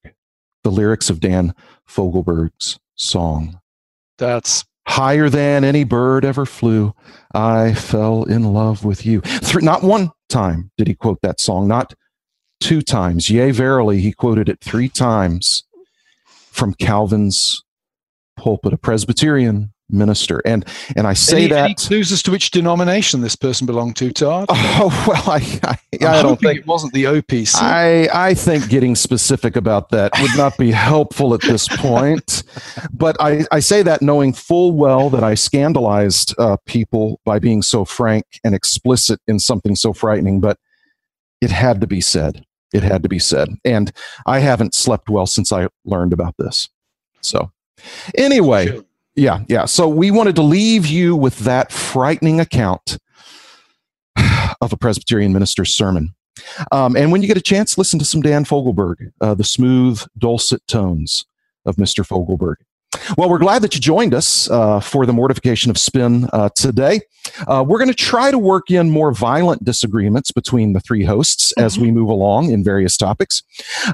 the 0.63 0.71
lyrics 0.71 1.11
of 1.11 1.21
Dan 1.21 1.55
Fogelberg's 1.89 2.79
song. 2.95 3.61
That's 4.19 4.65
higher 4.87 5.29
than 5.29 5.65
any 5.65 5.85
bird 5.85 6.25
ever 6.25 6.45
flew. 6.45 6.95
I 7.35 7.75
fell 7.75 8.25
in 8.25 8.53
love 8.53 8.85
with 8.85 9.07
you. 9.07 9.23
Not 9.55 9.83
one 9.83 10.11
time 10.29 10.71
did 10.77 10.89
he 10.89 10.95
quote 10.95 11.21
that 11.23 11.41
song, 11.41 11.69
not 11.69 11.95
two 12.61 12.83
times. 12.83 13.31
Yea, 13.31 13.51
verily, 13.51 14.01
he 14.01 14.13
quoted 14.13 14.49
it 14.49 14.61
three 14.61 14.89
times 14.89 15.65
from 16.27 16.75
Calvin's 16.75 17.63
pulpit, 18.37 18.73
a 18.73 18.79
Presbyterian 18.79 19.73
minister. 19.93 20.41
And 20.45 20.65
and 20.97 21.07
I 21.07 21.13
say 21.13 21.39
any, 21.39 21.49
that 21.49 21.65
any 21.65 21.75
clues 21.75 22.13
as 22.13 22.23
to 22.25 22.31
which 22.31 22.51
denomination 22.51 23.21
this 23.21 23.37
person 23.37 23.67
belonged 23.67 23.97
to, 23.97 24.13
Todd. 24.13 24.47
Oh 24.75 25.05
well, 25.07 25.31
I 25.31 25.61
I, 25.63 25.79
I 26.07 26.23
don't 26.23 26.41
think 26.41 26.61
it 26.61 26.67
wasn't 26.67 26.93
the 26.95 27.05
OPC. 27.05 27.57
I 27.57 28.09
I 28.13 28.35
think 28.35 28.69
getting 28.69 28.95
specific 28.95 29.55
about 29.55 29.91
that 29.91 30.13
would 30.21 30.37
not 30.37 30.57
be 30.57 30.71
helpful 30.91 31.35
at 31.35 31.43
this 31.43 31.69
point. 31.69 32.43
but 32.93 33.17
I 33.21 33.45
I 33.53 33.61
say 33.61 33.83
that 33.83 34.03
knowing 34.03 34.33
full 34.33 34.73
well 34.73 35.11
that 35.11 35.23
I 35.23 35.35
scandalized 35.35 36.35
uh, 36.39 36.57
people 36.65 37.21
by 37.25 37.39
being 37.39 37.61
so 37.63 37.85
frank 37.85 38.25
and 38.43 38.55
explicit 38.55 39.21
in 39.27 39.39
something 39.39 39.77
so 39.77 39.93
frightening. 39.93 40.41
But 40.41 40.59
it 41.41 41.51
had 41.51 41.81
to 41.83 41.87
be 41.87 42.01
said. 42.01 42.45
It 42.73 42.83
had 42.83 43.03
to 43.03 43.09
be 43.09 43.19
said. 43.19 43.49
And 43.65 43.93
I 44.27 44.39
haven't 44.39 44.75
slept 44.75 45.11
well 45.11 45.27
since 45.27 45.53
I 45.53 45.69
learned 45.85 46.13
about 46.13 46.37
this. 46.39 46.69
So 47.21 47.53
anyway 48.17 48.81
yeah, 49.15 49.41
yeah. 49.49 49.65
So 49.67 49.89
we 49.89 50.11
wanted 50.11 50.37
to 50.37 50.43
leave 50.43 50.87
you 50.87 51.15
with 51.17 51.41
that 51.41 51.73
frightening 51.73 52.41
account 52.41 52.99
of 54.61 54.73
a 54.73 54.77
Presbyterian 54.77 55.33
minister's 55.33 55.75
sermon. 55.75 56.15
Um, 56.71 56.97
and 56.97 57.13
when 57.13 57.21
you 57.23 57.29
get 57.29 57.37
a 57.37 57.43
chance, 57.43 57.77
listen 57.77 57.99
to 57.99 58.05
some 58.05 58.23
Dan 58.23 58.45
Fogelberg, 58.45 59.13
uh, 59.21 59.35
the 59.35 59.45
smooth, 59.45 60.03
dulcet 60.17 60.67
tones 60.67 61.27
of 61.67 61.77
Mr. 61.77 62.07
Fogelberg. 62.07 62.57
Well, 63.17 63.31
we're 63.31 63.39
glad 63.39 63.63
that 63.63 63.75
you 63.75 63.81
joined 63.81 64.13
us 64.13 64.51
uh, 64.51 64.81
for 64.81 65.07
the 65.07 65.13
mortification 65.13 65.71
of 65.71 65.79
spin 65.79 66.29
uh, 66.33 66.51
today. 66.55 67.01
Uh, 67.47 67.65
we're 67.67 67.79
going 67.79 67.89
to 67.89 67.95
try 67.95 68.31
to 68.31 68.39
work 68.39 68.71
in 68.71 68.91
more 68.91 69.13
violent 69.13 69.65
disagreements 69.65 70.31
between 70.31 70.75
the 70.75 70.81
three 70.81 71.05
hosts 71.05 71.53
mm-hmm. 71.53 71.65
as 71.65 71.79
we 71.79 71.91
move 71.91 72.09
along 72.09 72.51
in 72.51 72.63
various 72.63 72.97
topics. 72.97 73.43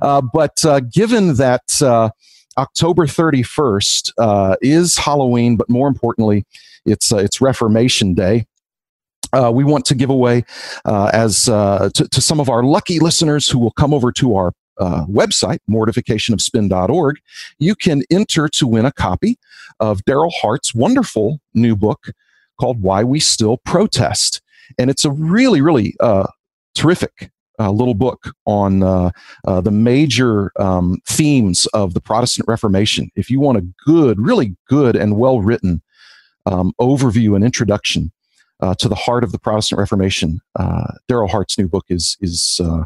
Uh, 0.02 0.20
but 0.32 0.64
uh, 0.64 0.80
given 0.80 1.34
that 1.34 1.80
uh, 1.80 2.10
October 2.58 3.06
31st 3.06 4.12
uh, 4.18 4.56
is 4.60 4.98
Halloween, 4.98 5.56
but 5.56 5.70
more 5.70 5.86
importantly, 5.86 6.44
it's 6.84 7.12
uh, 7.12 7.18
it's 7.18 7.40
Reformation 7.40 8.14
Day. 8.14 8.46
Uh, 9.32 9.52
we 9.54 9.62
want 9.62 9.84
to 9.84 9.94
give 9.94 10.10
away 10.10 10.44
uh, 10.84 11.10
as 11.12 11.48
uh, 11.48 11.90
to, 11.94 12.08
to, 12.08 12.20
some 12.20 12.40
of 12.40 12.48
our 12.48 12.62
lucky 12.62 12.98
listeners 12.98 13.46
who 13.48 13.58
will 13.58 13.72
come 13.72 13.92
over 13.92 14.10
to 14.10 14.34
our 14.34 14.52
uh, 14.78 15.04
website, 15.04 15.58
mortificationofspin.org. 15.70 17.16
You 17.58 17.74
can 17.74 18.02
enter 18.10 18.48
to 18.48 18.66
win 18.66 18.86
a 18.86 18.92
copy 18.92 19.38
of 19.80 20.00
Darryl 20.06 20.32
Hart's 20.32 20.74
wonderful 20.74 21.40
new 21.52 21.76
book 21.76 22.06
called 22.58 22.80
Why 22.80 23.04
We 23.04 23.20
Still 23.20 23.58
Protest. 23.58 24.40
And 24.78 24.88
it's 24.88 25.04
a 25.04 25.10
really, 25.10 25.60
really 25.60 25.94
terrific 26.74 27.30
uh, 27.58 27.70
little 27.70 27.94
book 27.94 28.34
on 28.46 28.82
uh, 28.82 29.10
uh, 29.46 29.60
the 29.60 29.70
major 29.70 30.52
um, 30.60 30.98
themes 31.08 31.66
of 31.74 31.94
the 31.94 32.00
Protestant 32.00 32.48
Reformation. 32.48 33.10
If 33.16 33.30
you 33.30 33.40
want 33.40 33.58
a 33.58 33.66
good, 33.84 34.20
really 34.20 34.56
good 34.68 34.96
and 34.96 35.16
well 35.16 35.40
written 35.40 35.82
um, 36.46 36.72
overview 36.80 37.34
and 37.34 37.44
introduction 37.44 38.12
uh, 38.60 38.74
to 38.76 38.88
the 38.88 38.94
heart 38.94 39.24
of 39.24 39.32
the 39.32 39.38
Protestant 39.38 39.78
Reformation, 39.78 40.40
uh, 40.58 40.92
Darryl 41.10 41.30
Hart's 41.30 41.58
new 41.58 41.68
book 41.68 41.86
is 41.88 42.16
is 42.20 42.60
uh, 42.62 42.84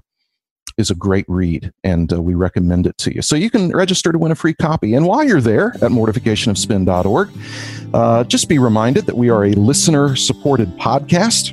is 0.79 0.91
a 0.91 0.95
great 0.95 1.27
read, 1.29 1.71
and 1.85 2.11
we 2.13 2.35
recommend 2.35 2.87
it 2.87 2.97
to 2.97 3.15
you. 3.15 3.21
So 3.21 3.37
you 3.37 3.51
can 3.51 3.71
register 3.73 4.11
to 4.11 4.19
win 4.19 4.33
a 4.33 4.35
free 4.35 4.55
copy. 4.55 4.95
And 4.95 5.07
while 5.07 5.23
you're 5.23 5.43
there 5.43 5.75
at 5.75 5.91
mortificationofspin.org, 5.91 8.29
just 8.29 8.49
be 8.49 8.59
reminded 8.59 9.05
that 9.05 9.17
we 9.17 9.29
are 9.29 9.45
a 9.45 9.53
listener 9.53 10.17
supported 10.17 10.69
podcast. 10.79 11.53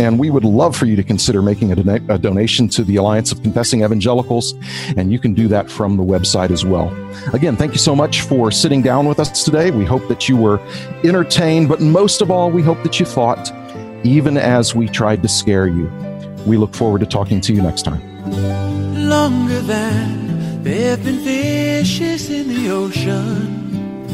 And 0.00 0.18
we 0.18 0.30
would 0.30 0.44
love 0.44 0.74
for 0.74 0.86
you 0.86 0.96
to 0.96 1.02
consider 1.02 1.42
making 1.42 1.72
a, 1.72 1.76
don- 1.76 2.10
a, 2.10 2.16
donation 2.16 2.70
to 2.70 2.82
the 2.82 2.96
Alliance 2.96 3.32
of 3.32 3.42
Confessing 3.42 3.84
Evangelicals. 3.84 4.54
And 4.96 5.12
you 5.12 5.18
can 5.18 5.34
do 5.34 5.46
that 5.48 5.70
from 5.70 5.98
the 5.98 6.02
website 6.02 6.50
as 6.50 6.64
well. 6.64 6.88
Again, 7.34 7.54
thank 7.54 7.72
you 7.72 7.78
so 7.78 7.94
much 7.94 8.22
for 8.22 8.50
sitting 8.50 8.80
down 8.80 9.06
with 9.06 9.20
us 9.20 9.44
today. 9.44 9.70
We 9.70 9.84
hope 9.84 10.08
that 10.08 10.26
you 10.26 10.38
were 10.38 10.58
entertained, 11.04 11.68
but 11.68 11.82
most 11.82 12.22
of 12.22 12.30
all, 12.30 12.50
we 12.50 12.62
hope 12.62 12.82
that 12.82 12.98
you 12.98 13.04
thought, 13.04 13.52
even 14.02 14.38
as 14.38 14.74
we 14.74 14.88
tried 14.88 15.22
to 15.22 15.28
scare 15.28 15.66
you. 15.66 15.92
We 16.46 16.56
look 16.56 16.74
forward 16.74 17.00
to 17.00 17.06
talking 17.06 17.42
to 17.42 17.52
you 17.52 17.60
next 17.60 17.82
time. 17.82 18.00
Longer 19.06 19.60
than 19.60 20.62
there 20.62 20.96
have 20.96 21.04
been 21.04 21.18
fishes 21.22 22.30
in 22.30 22.48
the 22.48 22.70
ocean, 22.70 24.08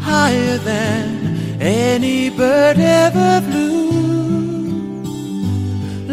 higher 0.00 0.58
than 0.58 1.62
any 1.62 2.30
bird 2.30 2.78
ever 2.80 3.46
flew. 3.48 3.91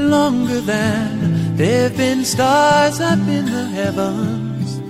Longer 0.07 0.61
than 0.61 1.55
there've 1.55 1.95
been 1.95 2.23
stars 2.23 2.99
up 2.99 3.19
in 3.27 3.45
the 3.45 3.65
heavens, 3.67 4.81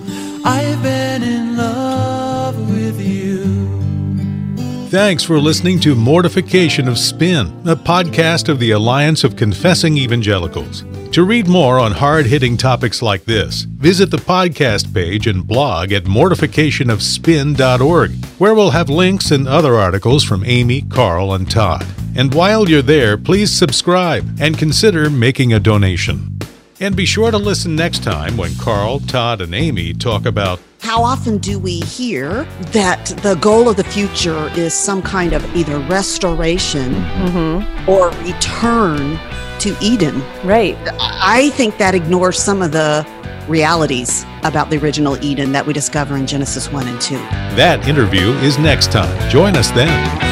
I've 0.44 0.82
been 0.82 1.22
in 1.22 1.56
love 1.56 2.56
with 2.70 3.00
you. 3.00 3.39
Thanks 4.90 5.22
for 5.22 5.38
listening 5.38 5.78
to 5.80 5.94
Mortification 5.94 6.88
of 6.88 6.96
Spin, 6.98 7.46
a 7.64 7.76
podcast 7.76 8.48
of 8.48 8.58
the 8.58 8.72
Alliance 8.72 9.22
of 9.22 9.36
Confessing 9.36 9.96
Evangelicals. 9.96 10.84
To 11.12 11.22
read 11.22 11.46
more 11.46 11.78
on 11.78 11.92
hard 11.92 12.26
hitting 12.26 12.56
topics 12.56 13.00
like 13.00 13.24
this, 13.24 13.62
visit 13.62 14.10
the 14.10 14.16
podcast 14.16 14.92
page 14.92 15.28
and 15.28 15.46
blog 15.46 15.92
at 15.92 16.06
mortificationofspin.org, 16.06 18.24
where 18.38 18.52
we'll 18.52 18.72
have 18.72 18.90
links 18.90 19.30
and 19.30 19.46
other 19.46 19.76
articles 19.76 20.24
from 20.24 20.42
Aimee, 20.42 20.82
Carl, 20.82 21.34
and 21.34 21.48
Todd. 21.48 21.86
And 22.16 22.34
while 22.34 22.68
you're 22.68 22.82
there, 22.82 23.16
please 23.16 23.56
subscribe 23.56 24.40
and 24.40 24.58
consider 24.58 25.08
making 25.08 25.52
a 25.52 25.60
donation. 25.60 26.36
And 26.80 26.96
be 26.96 27.06
sure 27.06 27.30
to 27.30 27.38
listen 27.38 27.76
next 27.76 28.02
time 28.02 28.36
when 28.36 28.56
Carl, 28.56 28.98
Todd, 28.98 29.40
and 29.40 29.54
Aimee 29.54 29.94
talk 29.94 30.26
about 30.26 30.58
how 30.80 31.02
often 31.02 31.38
do 31.38 31.58
we 31.58 31.80
hear 31.80 32.44
that 32.72 33.06
the 33.22 33.34
goal 33.36 33.68
of 33.68 33.76
the 33.76 33.84
future 33.84 34.50
is 34.56 34.72
some 34.74 35.02
kind 35.02 35.32
of 35.32 35.44
either 35.54 35.78
restoration 35.80 36.94
Mm-hmm. 36.94 37.88
or 37.88 38.08
return 38.24 39.18
to 39.60 39.76
Eden? 39.82 40.20
Right. 40.44 40.76
I 40.98 41.50
think 41.50 41.76
that 41.78 41.94
ignores 41.94 42.38
some 42.38 42.62
of 42.62 42.72
the 42.72 43.06
realities 43.46 44.24
about 44.42 44.70
the 44.70 44.78
original 44.78 45.22
Eden 45.22 45.52
that 45.52 45.66
we 45.66 45.72
discover 45.72 46.16
in 46.16 46.26
Genesis 46.26 46.72
1 46.72 46.88
and 46.88 47.00
2. 47.00 47.16
that 47.56 47.86
interview 47.86 48.28
is 48.40 48.58
next 48.58 48.90
time. 48.90 49.30
Join 49.30 49.56
us 49.56 49.70
then. 49.72 50.29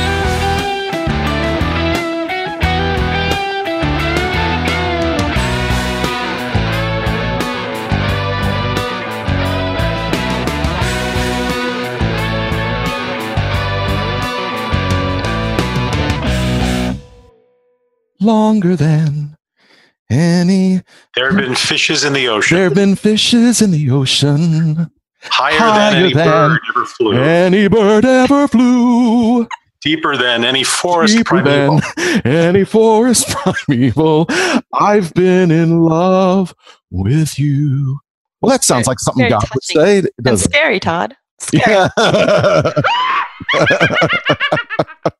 Longer 18.33 18.77
than 18.77 19.39
any. 20.11 20.83
There 21.15 21.31
have 21.31 21.41
been 21.41 21.55
fishes 21.55 22.05
in 22.05 22.13
the 22.13 22.29
ocean, 22.29 22.57
There 22.59 22.65
have 22.65 22.75
been 22.75 22.95
fishes 22.95 23.63
in 23.63 23.71
the 23.71 23.91
ocean. 23.91 24.91
higher, 25.23 25.59
higher 25.59 25.91
than 25.93 26.03
any 26.05 26.13
than 26.13 26.27
bird 26.27 26.61
ever 26.69 26.85
flew, 26.85 27.13
Any 27.15 27.69
bird 27.69 28.05
ever 28.05 28.47
flew. 28.47 29.49
deeper 29.81 30.15
than 30.19 30.45
any 30.45 30.63
forest 30.63 31.17
Deeper 31.17 31.41
primeval. 31.43 31.81
than 31.97 32.27
any 32.27 32.65
forest 32.65 33.31
primeval. 33.31 34.27
I've 34.75 35.15
been 35.15 35.51
in 35.51 35.81
love 35.81 36.55
with 36.91 37.39
you. 37.39 37.99
Well, 38.43 38.51
that 38.51 38.63
sounds 38.63 38.87
like 38.87 39.01
something 39.01 39.23
Very 39.23 39.31
God 39.31 39.49
would 39.55 39.65
say, 39.65 39.99
And 40.01 40.09
doesn't 40.21 40.51
scary, 40.53 40.81
Todd. 40.81 41.17
Scary. 41.41 41.89
Yeah. 41.97 42.73